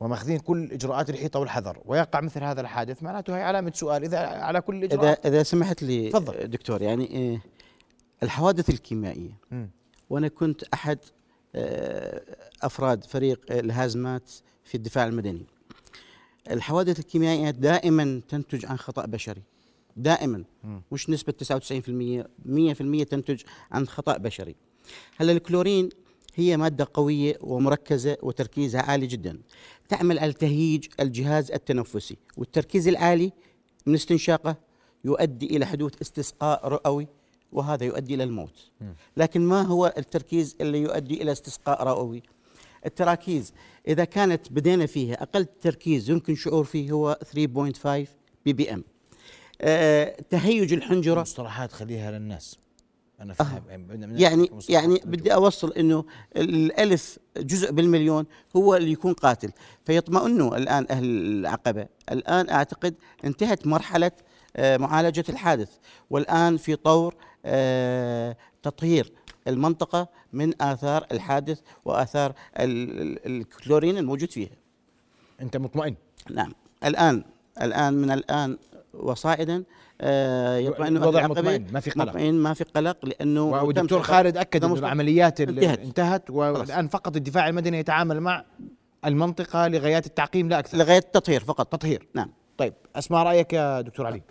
وماخذين 0.00 0.38
كل 0.38 0.72
إجراءات 0.72 1.10
الحيطة 1.10 1.40
والحذر. 1.40 1.78
ويقع 1.84 2.20
مثل 2.20 2.42
هذا 2.44 2.60
الحادث 2.60 3.02
معناته 3.02 3.36
هي 3.36 3.42
علامة 3.42 3.72
سؤال. 3.74 4.04
إذا 4.04 4.18
على 4.18 4.60
كل 4.60 4.84
اذا 4.84 4.94
الاجراءات 4.94 5.26
إذا 5.26 5.42
سمحت 5.42 5.82
لي 5.82 6.10
تفضل. 6.10 6.48
دكتور 6.50 6.82
يعني 6.82 7.34
آه، 7.34 7.40
الحوادث 8.22 8.70
الكيميائية. 8.70 9.38
وأنا 10.10 10.28
كنت 10.28 10.62
أحد 10.74 10.98
آه، 11.54 12.22
أفراد 12.62 13.04
فريق 13.04 13.40
الهازمات 13.50 14.30
في 14.64 14.74
الدفاع 14.74 15.04
المدني. 15.06 15.46
الحوادث 16.50 16.98
الكيميائية 16.98 17.50
دائما 17.50 18.20
تنتج 18.28 18.66
عن 18.66 18.78
خطأ 18.78 19.06
بشري. 19.06 19.42
دائما. 19.96 20.44
مش 20.92 21.10
نسبة 21.10 21.32
99% 21.32 22.26
100% 22.44 23.04
تنتج 23.04 23.42
عن 23.70 23.86
خطأ 23.86 24.16
بشري. 24.16 24.54
هلأ 25.16 25.32
الكلورين 25.32 25.88
هي 26.34 26.56
مادة 26.56 26.88
قوية 26.94 27.38
ومركزة 27.40 28.16
وتركيزها 28.22 28.82
عالي 28.82 29.06
جدا. 29.06 29.38
تعمل 29.88 30.18
على 30.18 30.32
تهييج 30.32 30.86
الجهاز 31.00 31.52
التنفسي 31.52 32.16
والتركيز 32.36 32.88
العالي 32.88 33.32
من 33.86 33.94
استنشاقه 33.94 34.56
يؤدي 35.04 35.56
إلى 35.56 35.66
حدوث 35.66 36.02
استسقاء 36.02 36.68
رئوي 36.68 37.08
وهذا 37.52 37.84
يؤدي 37.84 38.14
إلى 38.14 38.24
الموت. 38.24 38.70
لكن 39.16 39.40
ما 39.40 39.62
هو 39.62 39.94
التركيز 39.98 40.56
اللي 40.60 40.82
يؤدي 40.82 41.22
إلى 41.22 41.32
استسقاء 41.32 41.82
رئوي؟ 41.84 42.22
التراكيز. 42.86 43.52
إذا 43.88 44.04
كانت 44.04 44.52
بدينا 44.52 44.86
فيها 44.86 45.22
أقل 45.22 45.44
تركيز 45.44 46.10
يمكن 46.10 46.34
شعور 46.34 46.64
فيه 46.64 46.92
هو 46.92 47.18
3.5 47.24 48.08
ppm 48.44 48.84
آه، 49.60 50.16
تهيج 50.30 50.72
الحنجرة. 50.72 51.20
مصطلحات 51.20 51.72
خليها 51.72 52.10
للناس. 52.10 52.58
أنا 53.20 53.34
فاهم. 53.34 53.58
بدنا- 53.58 53.76
بدنا 53.76 54.20
يعني 54.20 54.50
يعني 54.68 54.94
نجوم. 54.94 55.10
بدي 55.10 55.34
أوصل 55.34 55.72
إنه 55.72 56.04
الألف 56.36 57.18
جزء 57.36 57.72
بالمليون 57.72 58.26
هو 58.56 58.74
اللي 58.76 58.92
يكون 58.92 59.12
قاتل. 59.12 59.50
فيطمئنوا 59.84 60.56
الآن 60.56 60.86
أهل 60.90 61.04
العقبة. 61.04 61.86
الآن 62.12 62.50
أعتقد 62.50 62.94
انتهت 63.24 63.66
مرحلة 63.66 64.10
آه، 64.56 64.76
معالجة 64.76 65.24
الحادث. 65.28 65.70
والآن 66.10 66.56
في 66.56 66.76
طور 66.76 67.14
آه، 67.44 68.36
تطهير. 68.62 69.12
المنطقة 69.48 70.08
من 70.32 70.62
آثار 70.62 71.06
الحادث 71.12 71.60
ال- 73.00 73.26
الكلورين 73.26 73.98
الموجود 73.98 74.30
فيها. 74.30 74.50
أنت 75.42 75.56
مطمئن؟ 75.56 75.94
نعم. 76.30 76.52
الآن 76.84 77.24
الآن 77.62 77.94
من 77.94 78.10
الآن 78.10 78.58
وصاعدا 78.94 79.64
آه، 80.00 80.56
يطمئنوا 80.56 80.86
أهل 80.86 80.96
الوضع. 80.96 81.26
مطمئن، 81.26 81.66
ما 81.72 81.80
في 81.80 81.90
قلق. 81.90 82.04
مطمئن 82.04 82.34
ما 82.34 82.54
في 82.54 82.64
قلق 82.64 83.04
لأنه 83.06 83.42
والدكتور 83.42 84.02
خالد 84.02 84.36
أكد 84.36 84.60
ده 84.60 84.66
ان 84.66 84.72
مست- 84.72 84.78
العمليات 84.78 85.40
ال- 85.40 85.48
انتهت. 85.58 85.78
انتهت 85.80 86.30
والآن 86.30 86.88
فقط 86.88 87.16
الدفاع 87.16 87.48
المدني 87.48 87.78
يتعامل 87.78 88.20
مع 88.20 88.44
المنطقة 89.04 89.68
لغايات 89.68 90.06
التعقيم 90.06 90.48
لا 90.48 90.58
أكثر. 90.58 90.78
لغاية 90.78 90.98
التطهير 90.98 91.44
فقط. 91.44 91.72
تطهير. 91.72 92.06
نعم. 92.14 92.30
طيب 92.58 92.74
أسمع 92.96 93.22
رأيك 93.22 93.52
يا 93.52 93.80
دكتور 93.80 94.06
علي. 94.06 94.22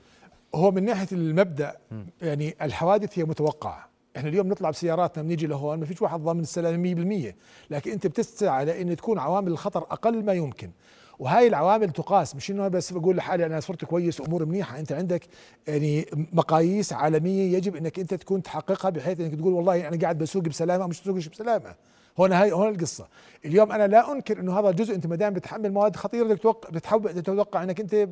هو 0.56 0.72
من 0.72 0.86
ناحية 0.86 1.08
المبدأ 1.12 1.76
يعني 2.22 2.56
الحوادث 2.62 3.20
هي 3.20 3.24
متوقعة. 3.24 3.90
إحنا 4.18 4.30
اليوم 4.30 4.48
نطلع 4.48 4.70
بسياراتنا 4.70 5.24
بنيجي 5.24 5.48
لهون 5.48 5.80
ما 5.80 5.86
فيش 5.86 6.02
واحد 6.02 6.20
ضامن 6.20 6.40
السلامه 6.40 7.30
100% 7.30 7.34
لكن 7.70 7.92
أنت 7.92 8.08
بتسعى 8.08 8.50
على 8.50 8.82
إن 8.82 8.96
تكون 8.96 9.20
عوامل 9.20 9.52
الخطر 9.52 9.80
أقل 9.80 10.24
ما 10.26 10.34
يمكن. 10.34 10.72
وهاي 11.20 11.48
العوامل 11.48 11.90
تقاس. 11.92 12.36
مش 12.36 12.52
إنه 12.52 12.68
بس 12.68 12.94
بقول 12.94 13.16
لحالي 13.16 13.46
أنا 13.46 13.60
صرت 13.60 13.86
كويس 13.86 14.22
امور 14.22 14.46
منيحة. 14.46 14.80
أنت 14.80 14.92
عندك 14.92 15.28
يعني 15.68 16.06
مقاييس 16.34 16.94
عالمية 16.94 17.58
يجب 17.58 17.76
إنك 17.76 18.00
أنت 18.00 18.14
تكون 18.14 18.44
تحققها 18.44 18.90
بحيث 18.90 19.20
إنك 19.20 19.36
تقول 19.36 19.54
والله 19.54 19.88
أنا 19.88 19.98
قاعد 20.02 20.18
بسوق 20.18 20.44
بسلامة 20.44 20.88
مش 20.88 21.02
بسوقش 21.02 21.28
بسلامة. 21.28 21.76
هون 22.20 22.32
هاي 22.34 22.52
هون 22.52 22.70
القصة. 22.70 23.08
اليوم 23.46 23.72
أنا 23.72 23.88
لا 23.88 24.12
أنكر 24.12 24.40
إنه 24.40 24.60
هذا 24.60 24.70
الجزء 24.70 24.96
أنت 24.96 25.08
ما 25.08 25.16
دام 25.16 25.34
بتحمل 25.34 25.74
مواد 25.74 25.96
خطيرة 25.96 26.24
بدك 26.24 26.38
تتوقع 26.38 26.70
بتحب 26.70 27.12
تتوقع 27.12 27.64
إنك 27.64 27.80
أنت 27.80 28.08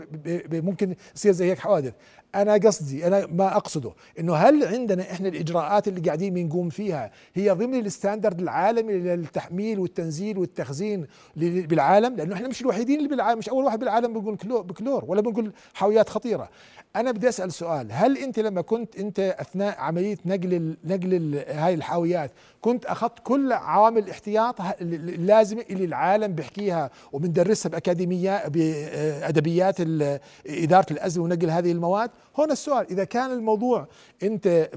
ممكن 0.53 0.95
يصير 1.15 1.31
زي 1.31 1.51
هيك 1.51 1.59
حوادث. 1.59 1.93
أنا 2.35 2.53
قصدي 2.53 3.07
أنا 3.07 3.25
ما 3.25 3.57
أقصده 3.57 3.93
إنه 4.19 4.35
هل 4.35 4.65
عندنا 4.65 5.03
إحنا 5.11 5.27
الإجراءات 5.29 5.87
اللي 5.87 6.01
قاعدين 6.01 6.33
بنقوم 6.33 6.69
فيها 6.69 7.11
هي 7.33 7.49
ضمن 7.49 7.85
ال 7.85 7.91
standard 7.91 8.39
العالمي 8.39 8.93
للتحميل 8.93 9.79
والتنزيل 9.79 10.37
والتخزين 10.37 11.07
بالعالم؟ 11.35 12.15
لأنه 12.15 12.35
إحنا 12.35 12.47
مش 12.47 12.61
الوحيدين 12.61 12.97
اللي 12.97 13.09
بالعالم 13.09 13.39
مش 13.39 13.49
أول 13.49 13.65
واحد 13.65 13.79
بالعالم 13.79 14.13
بنقول 14.13 14.37
كلور 14.37 14.61
بكلور 14.61 15.05
ولا 15.07 15.21
بنقول 15.21 15.53
حاويات 15.73 16.09
خطيرة. 16.09 16.49
أنا 16.95 17.11
بدي 17.11 17.29
أسأل 17.29 17.53
سؤال 17.53 17.87
هل 17.91 18.17
أنت 18.17 18.39
لما 18.39 18.61
كنت 18.61 18.95
أنت 18.95 19.19
أثناء 19.19 19.79
عملية 19.79 20.17
نقل 20.25 20.77
نقل 20.83 21.43
هاي 21.47 21.73
الحاويات 21.73 22.31
كنت 22.61 22.85
أخذت 22.85 23.19
كل 23.23 23.53
عوامل 23.53 23.92
الاحتياط 23.97 24.61
ه- 24.61 24.75
اللازمه 24.81 25.65
اللي 25.69 25.85
العالم 25.85 26.33
بيحكيها 26.35 26.89
وبندرسها 27.11 27.69
باكاديميات 27.69 28.49
بادبيات 28.49 29.75
ال- 29.79 30.19
إدارة 30.47 30.85
الأزمة 30.91 31.23
ونقل 31.23 31.49
هذه 31.49 31.71
المواد. 31.71 32.11
هون 32.39 32.51
السؤال 32.51 32.85
إذا 32.91 33.03
كان 33.03 33.31
الموضوع 33.31 33.87
أنت 34.23 34.69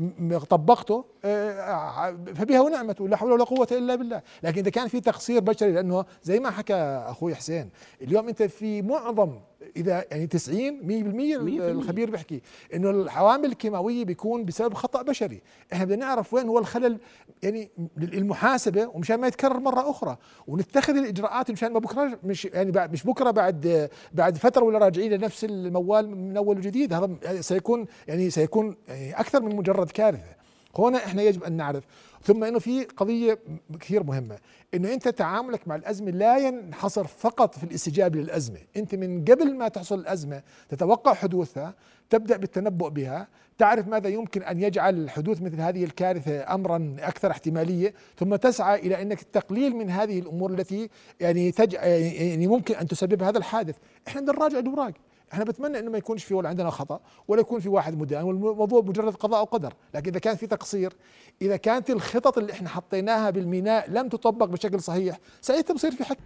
طبقته 0.50 1.04
آه، 1.24 2.16
فبها 2.34 2.60
ونعمت 2.60 3.00
ولا 3.00 3.16
حول 3.16 3.32
ولا 3.32 3.44
قوة 3.44 3.68
إلا 3.72 3.94
بالله. 3.94 4.22
لكن 4.42 4.58
إذا 4.60 4.70
كان 4.70 4.88
في 4.88 5.00
تقصير 5.00 5.40
بشري 5.40 5.72
لأنه 5.72 6.04
زي 6.22 6.40
ما 6.40 6.50
حكى 6.50 6.74
أخوي 7.06 7.34
حسين 7.34 7.70
اليوم 8.02 8.28
أنت 8.28 8.42
في 8.42 8.82
معظم 8.82 9.32
إذا 9.76 10.04
يعني 10.10 10.26
90 10.26 10.80
100% 10.80 11.60
الخبير 11.60 12.10
بيحكي 12.10 12.42
إنه 12.74 12.90
العوامل 12.90 13.44
الكيماوية 13.44 14.04
بيكون 14.04 14.44
بسبب 14.44 14.74
خطأ 14.74 15.02
بشري. 15.02 15.42
إحنا 15.72 15.84
بدنا 15.84 15.96
نعرف 16.06 16.34
وين 16.34 16.48
هو 16.48 16.58
الخلل 16.58 16.98
يعني 17.42 17.70
المحاسبة 17.98 18.86
ومشان 18.94 19.20
ما 19.20 19.26
يتكرر 19.26 19.60
مرة 19.60 19.90
أخرى. 19.90 20.16
ونتخذ 20.46 20.96
الإجراءات 20.96 21.50
مشان 21.50 21.72
ما 21.72 21.78
بكرة 21.78 22.18
مش 22.24 22.44
يعني 22.44 22.70
بعد 22.70 22.92
مش 22.92 23.04
بكرة 23.04 23.30
بعد 23.30 23.90
بعد 24.12 24.36
فترة 24.36 24.64
ولا 24.64 24.78
راجعين 24.78 25.12
لنفس 25.12 25.44
الموال 25.44 26.10
من 26.10 26.36
أول 26.36 26.58
وجديد. 26.58 26.92
هذا 26.92 27.40
سيكون 27.40 27.86
يعني 28.08 28.30
سيكون 28.30 28.76
يعني 28.88 29.20
أكثر 29.20 29.42
من 29.42 29.56
مجرد 29.56 29.90
كارثة. 29.90 30.36
هنا 30.78 30.98
إحنا 30.98 31.22
يجب 31.22 31.44
أن 31.44 31.52
نعرف 31.52 31.84
ثم 32.26 32.44
إنه 32.44 32.58
في 32.58 32.84
قضية 32.84 33.38
كثير 33.80 34.02
مهمة 34.02 34.38
إنه 34.74 34.92
أنت 34.92 35.08
تعاملك 35.08 35.68
مع 35.68 35.76
الأزمة 35.76 36.10
لا 36.10 36.38
ينحصر 36.38 37.06
فقط 37.06 37.58
في 37.58 37.64
الاستجابة 37.64 38.20
للأزمة. 38.20 38.58
أنت 38.76 38.94
من 38.94 39.24
قبل 39.24 39.56
ما 39.56 39.68
تحصل 39.68 39.98
الأزمة 39.98 40.42
تتوقع 40.68 41.14
حدوثها 41.14 41.74
تبدأ 42.10 42.36
بالتنبؤ 42.36 42.88
بها 42.88 43.28
تعرف 43.58 43.88
ماذا 43.88 44.08
يمكن 44.08 44.42
أن 44.42 44.62
يجعل 44.62 45.10
حدوث 45.10 45.42
مثل 45.42 45.60
هذه 45.60 45.84
الكارثة 45.84 46.54
امرا 46.54 46.96
أكثر 46.98 47.30
احتمالية 47.30 47.94
ثم 48.16 48.36
تسعى 48.36 48.78
إلى 48.78 49.02
إنك 49.02 49.22
التقليل 49.22 49.76
من 49.76 49.90
هذه 49.90 50.18
الأمور 50.18 50.50
التي 50.50 50.88
يعني 51.20 51.52
تج... 51.52 51.72
يعني 51.72 52.46
ممكن 52.46 52.74
أن 52.74 52.86
تسبب 52.88 53.22
هذا 53.22 53.38
الحادث. 53.38 53.74
إحنا 54.08 54.20
بدنا 54.20 54.32
نراجع 54.32 54.60
إحنا 55.32 55.44
بتمنى 55.44 55.78
إنه 55.78 55.90
ما 55.90 55.98
يكونش 55.98 56.24
في 56.24 56.34
ولا 56.34 56.48
عندنا 56.48 56.70
خطأ 56.70 57.00
ولا 57.28 57.40
يكون 57.40 57.60
في 57.60 57.68
واحد 57.68 57.98
مدان 57.98 58.24
والموضوع 58.24 58.80
مجرد 58.80 59.14
قضاء 59.14 59.42
وقدر. 59.42 59.74
لكن 59.94 60.10
إذا 60.10 60.18
كان 60.18 60.36
في 60.36 60.46
تقصير 60.46 60.92
إذا 61.42 61.56
كانت 61.56 61.90
الخطط 61.90 62.38
اللي 62.38 62.52
إحنا 62.52 62.68
حطيناها 62.68 63.30
بالميناء 63.30 63.90
لم 63.90 64.08
تطبق 64.08 64.46
بشكل 64.46 64.80
صحيح 64.80 65.18
ساعتها 65.40 65.74
بصير 65.74 65.90
في 65.90 66.04
حك 66.04 66.18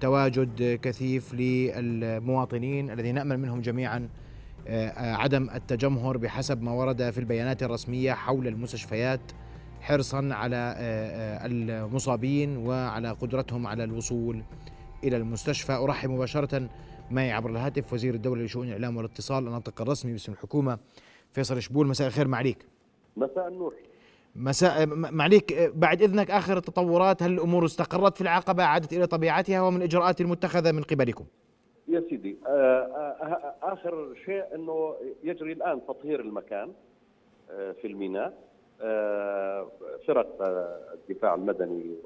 تواجد 0.00 0.78
كثيف 0.82 1.34
للمواطنين 1.34 2.90
الذين 2.90 3.14
نأمل 3.14 3.38
منهم 3.38 3.60
جميعا 3.60 4.08
آه، 4.68 5.14
عدم 5.14 5.50
التجمهر 5.50 6.16
بحسب 6.16 6.62
ما 6.62 6.72
ورد 6.72 7.10
في 7.10 7.18
البيانات 7.18 7.62
الرسمية 7.62 8.12
حول 8.12 8.46
المستشفيات 8.46 9.20
حرصا 9.80 10.28
على 10.32 10.56
آه، 10.56 10.74
آه، 10.78 11.46
المصابين 11.46 12.56
وعلى 12.56 13.10
قدرتهم 13.10 13.66
على 13.66 13.84
الوصول 13.84 14.42
إلى 15.04 15.16
المستشفى. 15.16 15.72
أرحب 15.72 16.10
مباشرة 16.10 16.68
معي 17.10 17.32
عبر 17.32 17.50
الهاتف 17.50 17.92
وزير 17.92 18.14
الدولة 18.14 18.42
لشؤون 18.42 18.66
الإعلام 18.66 18.96
والاتصال 18.96 19.46
الناطق 19.46 19.82
الرسمي 19.82 20.12
باسم 20.12 20.32
الحكومة 20.32 20.78
فيصل 21.32 21.62
شبول. 21.62 21.86
مساء 21.86 22.06
الخير 22.06 22.28
معليك 22.28 22.66
مساء 23.16 23.48
النور. 23.48 23.74
مساء 24.36 24.86
معليك 24.86 25.52
آه، 25.52 25.72
بعد 25.74 26.02
إذنك 26.02 26.30
آخر 26.30 26.56
التطورات 26.56 27.22
هل 27.22 27.32
الأمور 27.32 27.64
استقرت 27.64 28.16
في 28.16 28.20
العقبة 28.20 28.64
عادت 28.64 28.92
إلى 28.92 29.06
طبيعتها 29.06 29.62
ومن 29.62 29.76
الاجراءات 29.76 30.20
المتخذة 30.20 30.72
من 30.72 30.82
قبلكم؟ 30.82 31.24
يا 31.88 32.04
سيدي 32.10 32.36
آه، 32.46 32.50
آه، 32.50 33.54
آخر 33.62 34.14
شيء 34.24 34.54
إنه 34.54 34.94
يجري 35.24 35.52
الآن 35.52 35.80
تطهير 35.88 36.20
المكان 36.20 36.72
في 37.48 37.86
الميناء. 37.86 38.50
فرق 40.06 40.42
الدفاع 40.94 41.34
المدني 41.34 41.96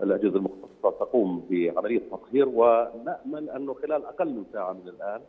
والاجهزه 0.00 0.36
المختصة 0.36 0.90
تقوم 0.90 1.46
بعملية 1.50 2.02
تطهير 2.10 2.48
ونأمل 2.48 3.50
أنه 3.50 3.74
خلال 3.74 4.06
أقل 4.06 4.28
من 4.28 4.44
ساعة 4.52 4.72
من 4.72 4.88
الآن 4.88 5.20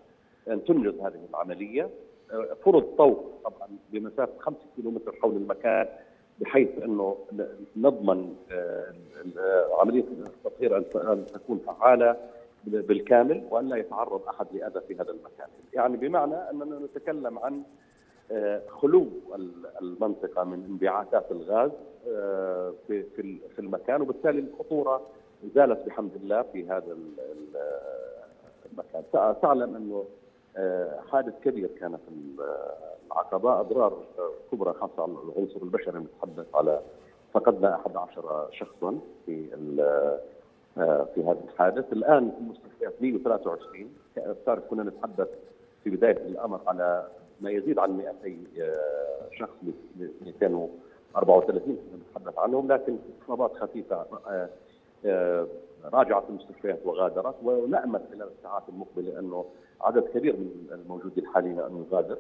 أن 0.48 0.64
تنجز 0.64 1.00
هذه 1.00 1.20
العملية. 1.30 1.90
فرض 2.66 2.84
طوق 2.98 3.26
طبعا 3.44 3.70
بمسافة 3.92 4.34
5 4.40 4.58
كيلومتر 4.76 5.16
حول 5.22 5.36
المكان 5.36 5.88
بحيث 6.40 6.70
أنه 6.84 7.18
نضمن 7.78 8.36
آه، 8.52 8.94
عملية 9.82 10.04
التطهير 10.04 10.78
أن 10.78 11.26
تكون 11.26 11.60
فعالة 11.68 12.18
بالكامل 12.64 13.44
وأن 13.50 13.70
لا 13.70 13.76
يتعرض 13.76 14.22
أحد 14.28 14.48
لأذى 14.54 14.82
في 14.88 14.96
هذا 14.96 15.12
المكان، 15.12 15.48
يعني 15.74 15.98
بمعنى 15.98 16.36
أننا 16.36 16.80
نتكلم 16.80 17.40
عن 17.40 17.64
خلو 18.82 19.08
ال- 19.36 19.66
المنطقة 19.82 20.44
من 20.44 20.64
انبعاثات 20.70 21.32
الغاز 21.32 21.72
آه، 22.10 22.74
في 22.88 23.04
في 23.04 23.22
ال- 23.22 23.40
في 23.56 23.60
المكان 23.60 24.02
وبالتالي 24.02 24.40
الخطورة 24.40 25.02
زالت 25.56 25.86
بحمد 25.88 26.16
الله 26.16 26.42
في 26.42 26.68
هذا 26.68 26.92
ال- 26.92 27.20
ال- 27.20 27.62
المكان، 28.72 29.04
تع- 29.14 29.32
تعلم 29.34 29.76
أنه 29.76 30.06
آه، 30.58 31.00
حادث 31.12 31.34
كبير 31.44 31.70
كان 31.80 31.92
في 31.98 32.08
ال- 32.12 32.46
العقبة. 33.08 33.60
أضرار 33.60 33.98
كبرى 34.52 34.74
خاصة 34.74 35.04
على 35.04 35.12
العنصر 35.12 35.62
البشري 35.64 36.00
نتحدث 36.00 36.56
على 36.56 36.82
فقدنا 37.34 37.76
11 37.76 38.48
شخصا 38.52 39.00
في 39.26 39.46
آه، 40.78 41.04
في 41.16 41.24
هذا 41.24 41.40
الحادث، 41.44 41.94
الآن 41.94 42.32
في 42.32 42.38
المستشفيات 42.38 42.94
123 43.02 43.94
تعرف 44.46 44.64
كنا 44.70 44.84
نتحدث 44.84 45.28
في 45.84 45.90
بداية 45.90 46.18
الأمر 46.18 46.60
على 46.68 47.08
ما 47.42 47.50
يزيد 47.52 47.80
عن 47.80 47.92
200 47.98 48.38
آه، 48.60 49.30
شخص 49.32 49.56
234 50.26 51.62
كنا 51.62 52.00
نتحدث 52.12 52.40
عنهم 52.40 52.72
لكن 52.72 52.98
إصابات 53.26 53.54
خفيفة 53.56 54.06
آه، 54.28 54.50
آه، 55.06 55.48
راجعت 55.94 56.24
المستشفيات 56.30 56.80
وغادرت 56.86 57.36
ونامل 57.44 58.00
خلال 58.12 58.28
الساعات 58.38 58.64
المقبله 58.70 59.20
انه 59.20 59.46
عدد 59.82 60.04
كبير 60.04 60.34
من 60.36 60.68
الموجودين 60.72 61.28
حاليا 61.28 61.68
انه 61.68 61.86
يغادر 61.92 62.18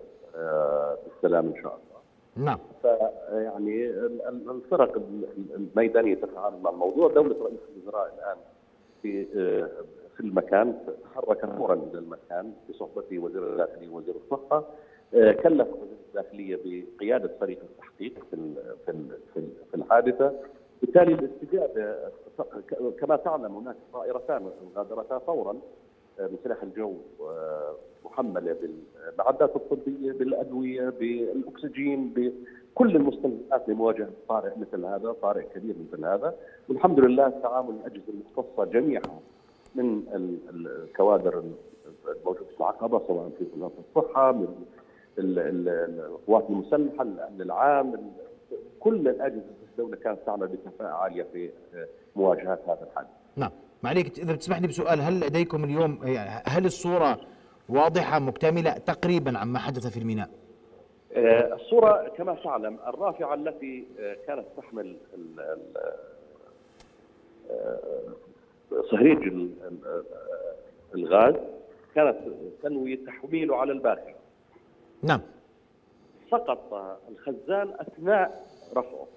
بالسلام 1.06 1.46
إن 1.48 1.56
شاء 1.64 1.78
الله. 1.78 1.98
نعم 2.46 2.60
فيعني 2.82 3.86
ال- 3.90 4.22
ال- 4.28 4.50
الفرق 4.50 4.96
ال- 4.96 5.26
الميدانية 5.56 6.16
تتعامل 6.16 6.62
مع 6.62 6.70
الموضوع، 6.70 7.08
دولة 7.12 7.36
رئيس 7.44 7.60
الوزراء 7.78 8.14
الآن 8.18 8.38
في 9.02 9.26
في 10.16 10.20
المكان 10.24 10.78
تحرك 11.04 11.46
فورا 11.46 11.74
إلى 11.74 12.00
المكان 12.00 12.54
بصحبته 12.70 13.20
وزير 13.20 13.44
الداخليه 13.52 13.90
ووزير 13.90 14.16
الصحة 14.16 14.64
كلف 15.14 15.68
وزير 15.68 15.98
الداخلية 16.10 16.60
بقيادة 16.66 17.32
فريق 17.40 17.60
التحقيق 17.64 18.14
في 18.32 18.36
في 18.86 18.94
في 19.34 19.40
ال- 19.40 19.50
في 19.72 19.76
الحادثة. 19.76 20.34
بالتالي 20.82 21.14
الاستجابه 21.14 21.96
كما 23.00 23.16
تعلم 23.16 23.56
هناك 23.56 23.76
طائرتان 23.94 24.50
غادرتا 24.76 25.18
فورا 25.20 25.58
آه، 26.20 26.28
من 26.28 26.38
سلاح 26.44 26.64
الجو 26.64 26.94
آه، 27.22 27.76
محملة 28.06 28.56
بالمعدات 28.62 29.56
الطبية 29.56 30.12
بالأدوية 30.12 30.90
بالأكسجين 30.90 32.14
بكل 32.14 32.96
المستلزمات 32.96 33.70
لمواجهة 33.70 34.10
طارئ 34.30 34.52
مثل 34.60 34.86
هذا 34.86 35.12
طارئ 35.22 35.44
كبير 35.56 35.76
مثل 35.92 36.06
هذا. 36.06 36.36
والحمد 36.70 37.00
لله 37.00 37.30
تعامل 37.30 37.76
الأجهزة 37.76 38.04
المختصة 38.10 38.66
جميعها 38.66 39.20
من 39.76 40.04
ال- 40.14 40.38
ال- 40.50 40.84
الكوادر 40.84 41.44
الموجودة 42.08 42.46
في 42.54 42.58
العقبة 42.60 43.02
سواء 43.08 43.30
في 43.40 43.46
وزاره 43.56 43.72
الصحة 43.90 44.32
من 44.32 44.66
القوات 45.20 46.46
المسلحة 46.50 47.02
الأمن 47.04 47.42
العام 47.42 47.94
ال- 47.94 48.12
كل 48.80 49.08
الأجهزة 49.08 49.42
في 49.42 49.72
الدولة 49.72 49.96
كانت 49.98 50.20
تعمل 50.26 50.48
بكفاءة 50.48 50.90
عالية 50.90 51.26
في 51.34 51.50
آه، 51.76 51.88
مواجهة 52.16 52.60
هذا 52.68 52.88
الحادث. 52.92 53.10
نعم. 53.36 53.52
معليك 53.84 54.20
إذا 54.20 54.34
بتسمح 54.34 54.60
لي 54.62 54.68
بسؤال 54.68 55.02
هل 55.02 55.20
لديكم 55.20 55.64
اليوم 55.64 56.00
يعني 56.04 56.44
هل 56.48 56.66
الصورة 56.66 57.20
واضحة 57.70 58.20
مكتملة 58.20 58.72
تقريبا 58.72 59.38
عما 59.38 59.60
حدث 59.60 59.88
في 59.88 60.00
الميناء؟ 60.00 60.30
آه، 61.16 61.54
الصورة 61.56 62.08
كما 62.18 62.36
تعلم 62.44 62.78
الرافعة 62.88 63.34
التي 63.34 63.86
آه، 64.00 64.18
كانت 64.28 64.46
تحمل 64.58 64.98
صهريج 68.92 69.18
ال- 69.18 69.52
ال- 69.68 70.04
الغاز 70.96 71.36
كانت 71.96 72.18
تنوي 72.64 72.96
تحويله 72.96 73.56
على 73.56 73.72
الباخرة 73.72 74.16
نعم. 75.04 75.22
سقط 76.32 76.74
الخزان 77.10 77.74
أثناء 77.80 78.48
رفعه. 78.76 79.08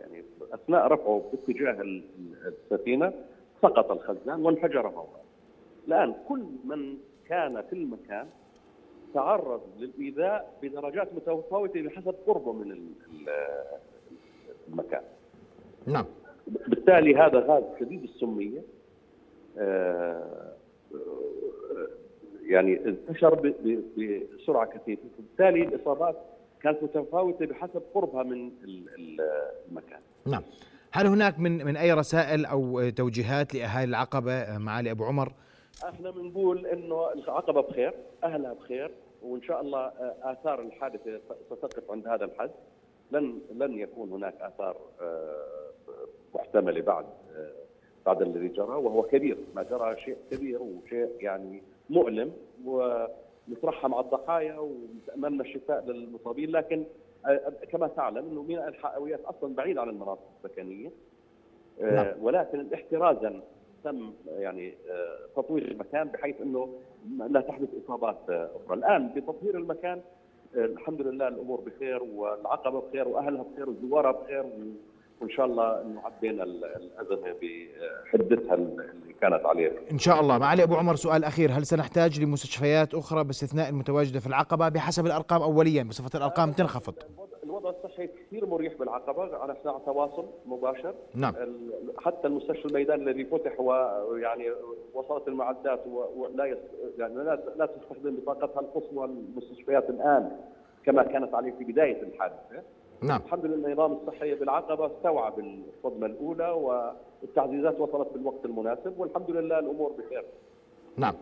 يعني 0.00 0.24
أثناء 0.52 0.86
رفعه 0.86 1.22
باتجاه 1.32 1.80
ال- 1.80 2.02
السفينة 2.46 3.12
سقط 3.62 3.90
الخزان 3.90 4.42
وانفجر 4.46 4.90
فورا 4.90 5.20
الآن 5.88 6.14
كل 6.28 6.44
من 6.64 6.96
كان 7.28 7.62
في 7.62 7.72
المكان 7.72 8.26
تعرض 9.14 9.60
للإيذاء 9.78 10.58
بدرجات 10.62 11.14
متفاوتة 11.14 11.82
بحسب 11.82 12.14
قربه 12.26 12.52
من 12.52 12.72
ال- 12.72 12.92
ال- 13.10 13.78
المكان. 14.68 15.02
نعم. 15.86 16.04
بالتالي 16.46 17.16
هذا 17.16 17.38
غاز 17.40 17.62
شديد 17.80 18.02
السمية. 18.02 18.62
آه، 19.58 20.52
آه، 20.94 20.98
يعني 22.46 22.84
انتشر 22.86 23.34
ب- 23.34 23.54
ب- 23.96 24.22
بسرعة 24.38 24.66
كثيفة 24.78 25.02
بالتالي 25.18 25.62
الإصابات 25.62 26.16
كانت 26.62 26.82
متفاوتة 26.82 27.46
بحسب 27.46 27.82
قربها 27.94 28.22
من 28.22 28.50
ال- 28.64 28.88
ال- 28.98 29.20
المكان. 29.68 30.00
نعم. 30.26 30.42
هل 30.92 31.06
هناك 31.06 31.38
من 31.38 31.64
من 31.64 31.76
أي 31.76 31.92
رسائل 31.92 32.44
أو 32.46 32.88
توجيهات 32.90 33.54
لأهالي 33.54 33.90
العقبة 33.90 34.58
معالي 34.58 34.90
ابو 34.90 35.04
عمر؟ 35.04 35.32
إحنا 35.88 36.10
بنقول 36.10 36.66
إنه 36.66 37.12
العقبة 37.12 37.60
بخير، 37.60 37.94
أهلها 38.24 38.52
بخير 38.52 38.90
وإن 39.22 39.42
شاء 39.42 39.60
الله 39.60 39.78
آه، 39.80 40.14
آثار 40.22 40.60
الحادثة 40.60 41.20
ستقف 41.50 41.90
عند 41.90 42.08
هذا 42.08 42.24
الحد. 42.24 42.50
لن 43.12 43.38
لن 43.56 43.78
يكون 43.78 44.10
هناك 44.12 44.34
آثار 44.40 44.76
آه، 45.00 45.36
محتملة 46.34 46.80
بعد 46.80 47.04
آه، 47.36 47.50
بعد 48.06 48.22
الذي 48.22 48.48
جرى 48.48 48.66
وهو 48.76 49.02
كبير، 49.02 49.36
ما 49.54 49.62
جرى 49.62 49.96
شيء 50.00 50.16
كبير 50.30 50.62
وشيء 50.62 51.08
يعني 51.20 51.62
مؤلم 51.90 52.32
ونترحم 52.64 53.94
على 53.94 54.04
الضحايا 54.04 54.58
ونتمنى 54.58 55.40
الشفاء 55.40 55.84
للمصابين 55.84 56.50
لكن 56.50 56.84
آه، 57.26 57.52
كما 57.72 57.88
تعلم 57.88 58.30
إنه 58.30 58.42
ميناء 58.42 58.68
الحاويات 58.68 59.20
أصلا 59.24 59.54
بعيد 59.54 59.78
عن 59.78 59.88
المناطق 59.88 60.28
السكنية 60.44 60.90
آه، 61.80 61.94
نعم. 61.94 62.06
ولكن 62.20 62.66
احترازا 62.74 63.40
تم 63.84 64.12
يعني 64.26 64.74
آه، 64.90 65.18
تطوير 65.36 65.70
المكان 65.70 66.08
بحيث 66.08 66.40
إنه 66.40 66.78
لا 67.30 67.40
تحدث 67.40 67.68
إصابات 67.84 68.18
أخرى، 68.28 68.76
الآن 68.78 69.08
بتطهير 69.08 69.56
المكان 69.58 70.00
الحمد 70.54 71.00
لله 71.00 71.28
الأمور 71.28 71.60
بخير 71.60 72.02
والعقبة 72.02 72.80
بخير 72.80 73.08
وأهلها 73.08 73.42
بخير 73.42 73.70
وزوارها 73.70 74.12
بخير 74.12 74.44
وإن 75.20 75.30
شاء 75.30 75.46
الله 75.46 75.82
إنه 75.82 76.00
عدينا 76.00 76.42
ال- 76.42 76.64
الأزمة 76.64 77.34
بحدتها 77.42 78.54
اللي 78.54 79.12
كانت 79.20 79.46
عليها. 79.46 79.72
إن 79.92 79.98
شاء 79.98 80.20
الله. 80.20 80.38
معالي 80.38 80.62
أبو 80.62 80.74
عمر 80.74 80.94
سؤال 80.96 81.24
أخير. 81.24 81.50
هل 81.50 81.66
سنحتاج 81.66 82.20
لمستشفيات 82.20 82.94
أخرى 82.94 83.24
باستثناء 83.24 83.68
المتواجدة 83.68 84.20
في 84.20 84.26
العقبة؟ 84.26 84.68
بحسب 84.68 85.06
الأرقام 85.06 85.42
اوليا 85.42 85.82
بصفة 85.82 86.18
الأرقام 86.18 86.52
تنخفض. 86.52 86.94
الوضع- 87.44 87.70
الصحي 87.70 88.06
كثير 88.06 88.46
مريح 88.46 88.74
بالعقبة. 88.74 89.22
على 89.36 89.56
على 89.66 89.80
تواصل 89.86 90.24
مباشر. 90.46 90.94
نعم. 91.14 91.34
حتى 91.98 92.26
المستشفى 92.28 92.64
الميداني 92.66 93.02
الذي 93.02 93.24
فتح 93.24 93.60
ويعني 93.60 94.44
وصلت 94.94 95.28
المعدات 95.28 95.80
ولا 96.16 96.44
يس 96.44 96.58
يعني 96.98 97.14
لا 97.14 97.38
لا 97.56 97.66
تستخدم 97.66 98.16
بطاقتها 98.16 98.60
القصوى 98.60 99.04
المستشفيات 99.04 99.90
الآن 99.90 100.30
كما 100.86 101.02
كانت 101.02 101.34
عليه 101.34 101.52
في 101.58 101.64
بداية 101.64 102.02
الحادثة. 102.02 102.62
نعم. 103.02 103.20
الحمد 103.26 103.44
لله 103.44 103.66
النظام 103.68 103.92
الصحي 103.92 104.34
بالعقبة 104.34 104.86
استوعب 104.86 105.38
الصدمة 105.38 106.06
الأولى 106.06 106.48
والتعزيزات 106.48 107.80
وصلت 107.80 108.08
بالوقت 108.14 108.44
المناسب 108.44 108.98
والحمد 108.98 109.30
لله 109.30 109.58
الأمور 109.58 109.92
بخير. 109.92 110.24
نعم. 110.96 111.14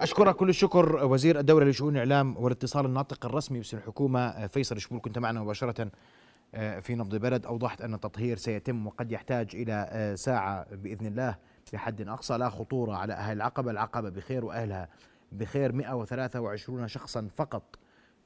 أشكرك 0.00 0.36
كل 0.36 0.48
الشكر 0.48 1.04
وزير 1.04 1.38
الدولة 1.38 1.66
لشؤون 1.66 1.92
الإعلام 1.94 2.36
والاتصال 2.36 2.86
الناطق 2.86 3.26
الرسمي 3.26 3.58
باسم 3.58 3.76
الحكومة 3.76 4.46
فيصل 4.46 4.80
شمول 4.80 5.00
كنت 5.00 5.18
معنا 5.18 5.40
مباشرة 5.40 5.90
آه، 6.54 6.80
في 6.80 6.94
نبض 6.94 7.16
بلد. 7.16 7.46
أوضحت 7.46 7.80
أن 7.80 7.94
التطهير 7.94 8.36
سيتم 8.36 8.86
وقد 8.86 9.12
يحتاج 9.12 9.48
إلى 9.54 9.88
آه، 9.90 10.14
ساعة 10.14 10.74
بإذن 10.74 11.06
الله 11.06 11.36
بحد 11.72 12.08
أقصى. 12.08 12.34
لا 12.38 12.48
خطورة 12.48 12.92
على 12.92 13.12
أهل 13.12 13.36
العقبة. 13.36 13.70
العقبة 13.70 14.08
بخير 14.10 14.44
وأهلها 14.44 14.88
بخير. 15.32 15.72
123 15.72 16.88
شخصا 16.88 17.28
فقط 17.36 17.62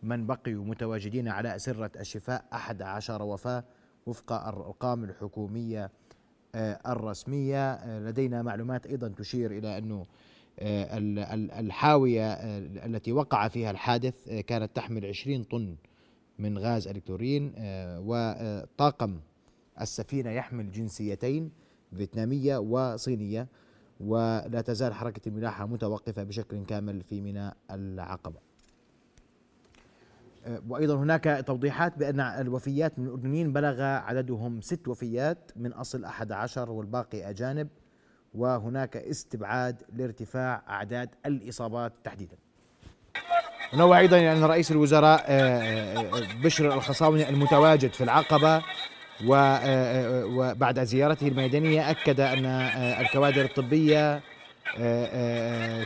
من 0.02 0.26
بقيوا 0.26 0.64
متواجدين 0.64 1.28
على 1.28 1.56
أسرة 1.56 1.90
الشفاء 2.00 2.44
11 2.52 3.22
وفاة 3.22 3.64
وفق 4.06 4.32
الأرقام 4.32 5.04
الحكومية 5.04 5.90
آه، 6.54 6.80
الرسمية. 6.92 7.72
آه، 7.72 8.00
لدينا 8.00 8.42
معلومات 8.42 8.86
أيضا 8.86 9.08
تشير 9.08 9.50
إلى 9.50 9.78
أنه 9.78 10.06
آه، 10.58 10.98
ال- 10.98 11.18
ال- 11.18 11.50
الحاوية 11.52 12.32
التي 12.86 13.12
وقع 13.12 13.48
فيها 13.48 13.70
الحادث 13.70 14.28
كانت 14.28 14.76
تحمل 14.76 15.06
20 15.06 15.42
طن 15.44 15.76
من 16.38 16.58
غاز 16.58 16.88
إلكترين 16.88 17.52
آه، 17.56 18.00
وطاقم 18.06 19.20
السفينة 19.80 20.30
يحمل 20.30 20.70
جنسيتين 20.70 21.50
فيتنامية 21.96 22.58
وصينية 22.58 23.48
ولا 24.00 24.60
تزال 24.66 24.94
حركة 24.94 25.28
الملاحة 25.28 25.66
متوقفة 25.66 26.22
بشكل 26.22 26.64
كامل 26.64 27.02
في 27.02 27.20
ميناء 27.20 27.56
العقبة. 27.70 28.49
آه، 30.46 30.62
وأيضا 30.68 30.94
هناك 30.96 31.44
توضيحات 31.46 31.98
بأن 31.98 32.20
الوفيات 32.20 32.98
من 32.98 33.06
الأردنيين 33.06 33.52
بلغ 33.52 33.82
عددهم 33.82 34.60
ست 34.60 34.88
وفيات 34.88 35.50
من 35.56 35.72
أحد 36.04 36.32
عشر 36.32 36.70
والباقي 36.70 37.30
أجانب 37.30 37.68
وهناك 38.34 38.96
استبعاد 38.96 39.82
لارتفاع 39.96 40.62
أعداد 40.68 41.08
الإصابات 41.26 41.92
تحديدا. 42.04 42.36
ونوع 43.74 43.98
أيضا 43.98 44.18
أن 44.32 44.44
رئيس 44.44 44.70
الوزراء 44.72 45.24
آه، 45.26 45.96
آه، 45.98 46.42
بشر 46.44 46.74
الخصاوني 46.74 47.28
المتواجد 47.28 47.92
في 47.92 48.04
آه، 49.36 50.22
آه، 50.22 50.24
وبعد 50.26 50.84
زيارته 50.84 51.28
الميدانية 51.28 51.90
أكد 51.90 52.20
أن 52.20 52.44
آه، 52.44 53.00
الكوادر 53.00 53.44
الطبية 53.44 54.14
آه، 54.14 54.16
آه، 54.16 54.20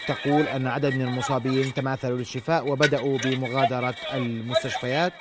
تقول 0.07 0.43
أن 0.43 0.67
عدد 0.67 0.95
من 0.95 1.03
المصابين 1.03 1.75
تماثلوا 1.75 2.19
للشفاء 2.19 2.69
وبدأوا 2.69 3.19
بمغادرة 3.19 3.95
المستشفيات. 4.15 5.13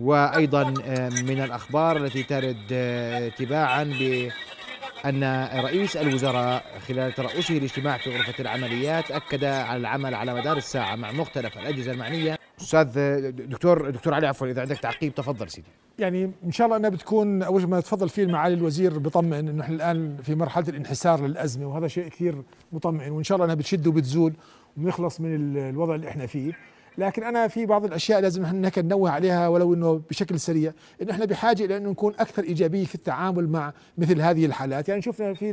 وأيضا 0.00 0.74
آه، 0.84 1.08
من 1.08 1.40
الأخبار 1.40 1.96
التي 1.96 2.22
ترد 2.22 2.66
آه، 2.72 3.28
تباعا 3.28 3.84
بأن 3.84 5.48
رئيس 5.64 5.96
الوزراء 5.96 6.64
خلال 6.88 7.12
ترأسه 7.12 7.58
الاجتماع 7.58 7.98
في 7.98 8.16
غرفة 8.16 8.34
العمليات 8.40 9.10
أكد 9.10 9.44
على 9.44 9.80
العمل 9.80 10.14
على 10.14 10.34
مدار 10.34 10.56
الساعة 10.56 10.96
مع 10.96 11.12
مختلف 11.12 11.58
الأجهزة 11.58 11.92
المعنية. 11.92 12.38
أستاذ 12.60 12.98
آه، 12.98 13.30
دكتور 13.30 13.90
دكتور 13.90 14.14
علي 14.14 14.26
عفوا 14.26 14.46
إذا 14.46 14.60
عندك 14.60 14.78
تعقيب 14.78 15.14
تفضل 15.14 15.50
سيدي. 15.50 15.68
يعني 15.98 16.30
إن 16.44 16.52
شاء 16.52 16.66
الله 16.66 16.76
أنها 16.76 16.90
بتكون 16.90 17.42
أول 17.42 17.66
ما 17.66 17.80
تفضل 17.80 18.08
فيه 18.08 18.26
معالي 18.26 18.54
الوزير 18.54 18.98
بطمئن 18.98 19.48
إنه 19.48 19.62
إحنا 19.64 19.74
الآن 19.74 20.16
في 20.22 20.34
مرحلة 20.34 20.68
الانحسار 20.68 21.26
للأزمة 21.26 21.66
وهذا 21.66 21.88
شيء 21.88 22.08
كثير 22.08 22.42
مطمئن 22.72 23.12
وإن 23.12 23.24
شاء 23.24 23.36
الله 23.36 23.44
أنها 23.44 23.54
بتشد 23.54 23.86
وبتزول 23.86 24.32
ونخلص 24.76 25.20
من 25.20 25.34
ال- 25.34 25.58
الوضع 25.58 25.94
اللي 25.94 26.08
إحنا 26.08 26.26
فيه. 26.26 26.52
لكن 26.98 27.24
أنا 27.24 27.48
في 27.48 27.66
بعض 27.66 27.84
الأشياء 27.84 28.20
لازم 28.20 28.44
إحنا 28.44 28.70
ننوه 28.78 29.10
عليها 29.10 29.48
ولو 29.48 29.74
إنه 29.74 30.00
بشكل 30.10 30.40
سريع 30.40 30.72
انه 31.02 31.12
إحنا 31.12 31.24
بحاجة 31.24 31.64
إلى 31.64 31.76
انه 31.76 31.90
نكون 31.90 32.12
أكثر 32.18 32.42
إيجابية 32.42 32.84
في 32.84 32.94
التعامل 32.94 33.48
مع 33.48 33.72
مثل 33.98 34.20
هذه 34.20 34.46
الحالات. 34.46 34.88
يعني 34.88 35.02
شفنا 35.02 35.34
في 35.34 35.52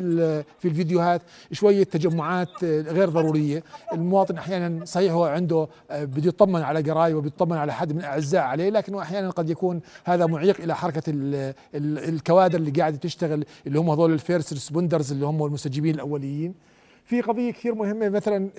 في 0.60 0.68
الفيديوهات 0.68 1.22
شوية 1.52 1.84
تجمعات 1.84 2.64
آه، 2.64 2.82
غير 2.82 3.10
ضرورية. 3.10 3.64
المواطن 3.94 4.38
أحيانا 4.38 4.86
صحيح 4.86 5.14
هو 5.14 5.26
عنده 5.26 5.68
آه، 5.92 6.04
بده 6.04 6.28
يطمن 6.28 6.62
على 6.62 6.92
قرايه 6.92 7.14
وبيطمن 7.14 7.58
على 7.58 7.74
حد 7.74 7.94
من 7.94 8.00
الأعزاء 8.00 8.42
عليه 8.42 8.70
لكنه 8.70 9.02
أحيانا 9.02 9.30
قد 9.30 9.50
يكون 9.50 9.82
هذا 10.06 10.26
معيق 10.26 10.62
إلى 10.62 10.76
حركة 10.76 11.04
ال 11.08 11.36
ال 11.76 12.00
الكوادر 12.10 12.60
اللي 12.60 12.72
قاعدة 12.72 12.98
تشتغل 12.98 13.46
اللي 13.68 13.80
هم 13.80 13.90
هذول 13.90 14.14
ال 14.14 14.20
first 14.20 14.54
responders 14.54 15.12
اللي 15.12 15.26
هم 15.26 15.46
المستجيبين 15.46 15.96
الأوليين. 15.96 16.54
في 17.06 17.22
قضية 17.22 17.52
كثير 17.52 17.76
مهمة 17.76 18.10
مثلا 18.10 18.50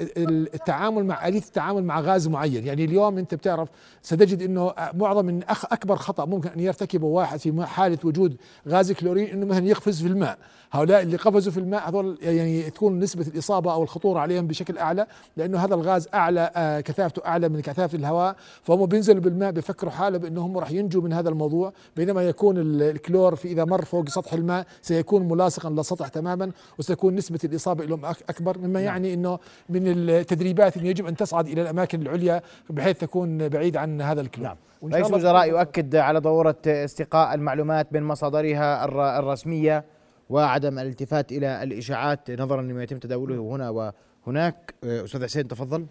التعامل 0.55 1.05
مع 1.05 1.29
اليه 1.29 1.39
التعامل 1.39 1.85
مع 1.85 2.01
غاز 2.01 2.29
معين. 2.29 2.67
يعني 2.67 2.85
اليوم 2.85 3.19
أنت 3.19 3.35
بتعرف 3.35 3.69
ستجد 4.03 4.43
إنه 4.43 4.73
معظم 4.95 5.25
من 5.25 5.43
أكبر 5.49 5.97
خطأ 5.97 6.25
ممكن 6.25 6.49
أن 6.49 6.61
يرتكبه 6.61 7.07
واحد 7.07 7.39
في 7.39 7.66
حالة 7.66 7.99
وجود 8.05 8.37
غاز 8.68 8.93
كلورين 8.93 9.27
إنه 9.29 9.47
مثلا 9.47 9.66
يقفز 9.66 10.03
في 10.03 10.09
الماء. 10.09 10.39
هؤلاء 10.73 11.03
اللي 11.03 11.17
قفزوا 11.17 11.53
في 11.53 11.61
الماء 11.61 11.89
هذول 11.89 12.19
يعني 12.23 12.71
تكون 12.71 12.99
نسبة 12.99 13.27
الإصابة 13.27 13.73
أو 13.73 13.83
الخطورة 13.83 14.21
عليهم 14.21 14.47
بشكل 14.47 14.79
أعلى 14.79 15.07
لأنه 15.37 15.59
هذا 15.59 15.75
الغاز 15.75 16.09
أعلى 16.14 16.51
آه، 16.57 16.81
كثافته 16.81 17.23
أعلى 17.27 17.49
من 17.49 17.61
كثافة 17.61 17.99
الهواء 17.99 18.37
فهم 18.62 18.87
بينزلوا 18.87 19.21
بالماء 19.21 19.51
بفكروا 19.51 19.93
حالهم 19.93 20.25
إنهم 20.25 20.59
راح 20.59 20.71
ينجوا 20.71 21.03
من 21.03 21.12
هذا 21.12 21.29
الموضوع 21.29 21.73
بينما 21.97 22.23
يكون 22.23 22.57
الكلور 22.59 23.35
في 23.35 23.49
إذا 23.49 23.64
مر 23.64 23.85
فوق 23.85 24.09
سطح 24.09 24.33
الماء 24.33 24.67
سيكون 24.83 25.29
ملاصقا 25.29 25.71
للسطح 25.71 26.09
تماما 26.09 26.51
وستكون 26.79 27.14
نسبة 27.14 27.41
الإصابة 27.45 27.85
لهم 27.85 28.05
أكبر 28.05 28.59
مما 28.59 28.69
نعم. 28.69 28.85
يعني 28.85 29.14
إنه 29.14 29.39
من 29.69 29.87
التدريبات 29.87 30.77
إنه 30.77 30.89
يجب 30.89 31.07
أن 31.07 31.17
تصعد 31.17 31.49
إلى 31.49 31.62
الأماكن 31.62 32.03
العليا 32.03 32.43
بحيث 32.71 32.99
تكون 32.99 33.49
بعيد 33.49 33.77
عن 33.77 34.01
هذا 34.01 34.21
الكلور 34.21 34.47
نعم. 34.47 34.57
رئيس 34.93 35.07
الوزراء 35.07 35.49
يؤكد 35.49 35.97
على 35.97 36.19
ضرورة 36.19 36.57
استقاء 36.67 37.35
المعلومات 37.35 37.93
من 37.93 38.03
مصادرها 38.03 38.85
الرسمية 39.19 39.95
وعدم 40.31 40.79
الالتفات 40.79 41.33
إلى 41.33 41.62
الإشاعات 41.62 42.31
نظرا 42.31 42.62
لما 42.62 42.83
يتم 42.83 42.99
تداوله 42.99 43.41
هنا 43.41 43.93
وهناك. 44.27 44.74
أستاذ 44.85 45.24
حسين 45.24 45.49
تفضل. 45.49 45.87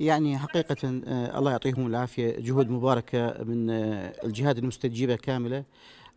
يعني 0.00 0.38
حقيقة 0.38 1.02
آه، 1.06 1.38
الله 1.38 1.50
يعطيهم 1.50 1.86
العافية. 1.86 2.40
جهود 2.40 2.70
مباركة 2.70 3.44
من 3.44 3.70
آه، 3.70 4.12
الجهات 4.24 4.58
المستجيبة 4.58 5.16
كاملة. 5.16 5.64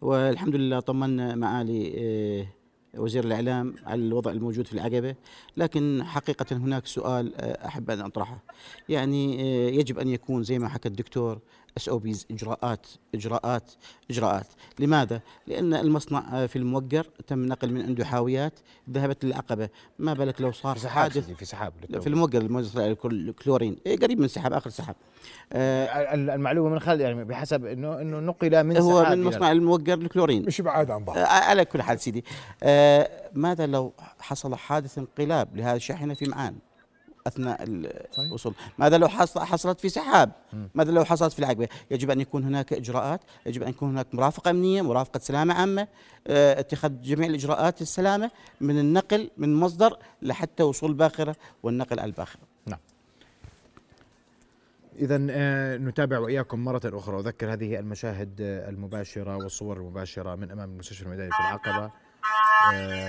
والحمد 0.02 0.56
لله 0.56 0.80
طمنا 0.80 1.36
معالي 1.36 2.48
وزير 2.98 3.24
الإعلام 3.24 3.76
على 3.86 4.02
الوضع 4.02 4.32
الموجود 4.32 4.68
في 4.68 4.74
العقبة. 4.74 5.16
لكن 5.58 6.04
حقيقة 6.04 6.56
هناك 6.58 6.86
سؤال 6.86 7.36
أحب 7.42 7.92
أن 7.92 8.02
أطرحه. 8.02 8.44
يعني 8.90 9.40
يجب 9.76 10.00
أن 10.00 10.08
يكون 10.08 10.44
زي 10.44 10.60
ما 10.60 10.68
حكى 10.68 10.88
الدكتور 10.88 11.40
SOPs 11.78 12.28
إجراءات 12.32 12.88
إجراءات 13.16 13.72
إجراءات. 14.12 14.48
لماذا؟ 14.80 15.22
لأن 15.48 15.74
المصنع 15.74 16.48
في 16.48 16.56
الموقر 16.56 17.08
تم 17.28 17.46
نقل 17.46 17.74
من 17.74 17.82
عنده 17.82 18.06
حاويات 18.06 18.60
ذهبت 18.90 19.26
للعقبة. 19.26 19.70
ما 20.00 20.14
بالك 20.14 20.42
لو 20.42 20.52
صار 20.52 20.78
في 20.78 20.90
حادث؟ 20.90 21.32
في 21.32 21.46
سحاب 21.46 21.74
في 22.00 22.08
الموقر 22.08 22.42
الكلورين. 23.06 23.78
إيه 23.86 24.00
قريب 24.00 24.20
من 24.20 24.28
سحاب 24.28 24.54
آخر 24.54 24.70
سحاب. 24.70 24.96
آه 25.54 26.14
المعلومة 26.14 26.70
من 26.70 26.80
خالد 26.80 27.02
يعني 27.02 27.24
بحسب 27.24 27.66
إنه 27.66 28.02
إنه 28.02 28.20
نقل 28.20 28.64
من 28.64 28.78
هو 28.78 29.10
من 29.10 29.24
مصنع 29.24 29.52
الموقر 29.52 29.94
الكلورين. 29.94 30.46
مش 30.46 30.62
بعاد 30.62 30.92
عن 30.92 31.04
بعض. 31.04 31.18
آه 31.18 31.26
على 31.26 31.66
كل 31.66 31.82
حال 31.82 32.00
سيدي. 32.00 32.26
آه 32.64 33.10
ماذا 33.34 33.66
لو 33.66 33.94
حصل 34.20 34.56
حادث 34.56 34.98
انقلاب 34.98 35.58
لهذه 35.58 35.76
الشاحنة 35.76 36.14
في 36.14 36.30
معان؟ 36.30 36.56
أثناء 37.28 37.64
الوصول. 38.20 38.54
ماذا 38.78 38.98
لو 38.98 39.08
حصلت 39.08 39.80
في 39.80 39.90
سحاب؟ 39.90 40.32
ماذا 40.76 40.92
لو 40.92 41.06
حصلت 41.06 41.34
في 41.34 41.40
العقبة؟ 41.40 41.68
يجب 41.92 42.12
أن 42.12 42.22
يكون 42.22 42.44
هناك 42.44 42.74
إجراءات 42.74 43.22
يجب 43.46 43.64
أن 43.64 43.70
يكون 43.70 43.90
هناك 43.90 44.08
مرافقة 44.14 44.52
أمنية 44.52 44.82
مرافقة 44.82 45.20
سلامة 45.20 45.54
عامة 45.54 45.88
آه، 46.28 46.60
اتخاذ 46.60 47.02
جميع 47.02 47.30
الإجراءات 47.30 47.82
السلامة 47.82 48.32
من 48.62 48.80
النقل 48.80 49.30
من 49.38 49.56
مصدر 49.56 49.98
لحتى 50.22 50.64
وصول 50.64 50.90
الباخرة 50.90 51.36
والنقل 51.64 52.00
على 52.00 52.10
الباخرة. 52.10 52.42
نعم. 52.66 52.80
إذا 55.00 55.28
آه، 55.30 55.78
نتابع 55.78 56.20
وإياكم 56.20 56.60
مرة 56.60 56.82
أخرى. 56.86 57.20
أذكر 57.20 57.54
هذه 57.54 57.80
المشاهد 57.80 58.42
آه، 58.42 58.70
المباشرة 58.70 59.36
والصور 59.36 59.78
المباشرة 59.78 60.36
من 60.36 60.52
أمام 60.52 60.72
المستشفى 60.72 61.04
الميداني 61.04 61.32
في 61.32 61.40
العقبة. 61.40 61.92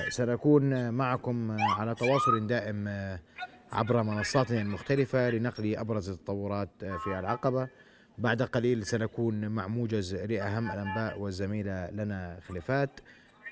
سنكون 0.09 0.91
معكم 0.91 1.57
على 1.61 1.95
تواصل 1.95 2.47
دائم 2.47 2.89
عبر 3.75 4.03
منصاتنا 4.03 4.61
المختلفة 4.61 5.31
لنقل 5.31 5.77
أبرز 5.77 6.11
التطورات 6.11 6.71
في 6.79 7.19
العقبة. 7.19 7.69
بعد 8.19 8.43
قليل 8.43 8.87
سنكون 8.87 9.49
مع 9.49 9.67
موجز 9.67 10.15
لأهم 10.15 10.71
الأنباء 10.71 11.19
والزميلة 11.21 11.91
لنا 11.91 12.39
خليفات. 12.49 13.01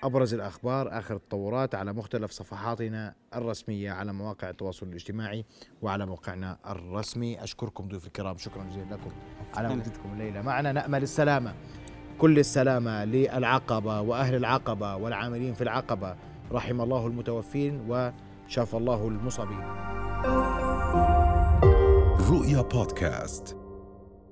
أبرز 0.02 0.34
الأخبار 0.34 0.98
آخر 0.98 1.16
التطورات 1.16 1.74
على 1.74 1.92
مختلف 1.92 2.30
صفحاتنا 2.30 3.14
الرسمية 3.34 3.90
على 3.90 4.12
مواقع 4.12 4.50
التواصل 4.50 4.86
الاجتماعي 4.86 5.44
وعلى 5.82 6.06
موقعنا 6.06 6.58
الرسمي. 6.66 7.42
أشكركم 7.42 7.88
ضيوف 7.88 8.06
الكرام 8.06 8.38
شكرا 8.38 8.64
جزيلا 8.64 8.94
لكم. 8.94 9.10
على 9.54 9.68
وجودكم 9.68 10.12
الليلة. 10.12 10.42
معنا 10.42 10.72
نأمل 10.72 11.02
السلامة. 11.02 11.54
كل 12.18 12.38
السلامة 12.38 13.04
للعقبة 13.04 14.00
وأهل 14.00 14.34
العقبة 14.34 14.96
والعاملين 14.96 15.54
في 15.54 15.62
العقبة. 15.62 16.16
رحم 16.52 16.80
الله 16.80 17.06
المتوفين 17.06 17.80
وشاف 18.46 18.74
الله 18.74 19.08
المصابين. 19.08 19.62
رؤيا 22.30 22.62
بودكاست. 22.62 23.61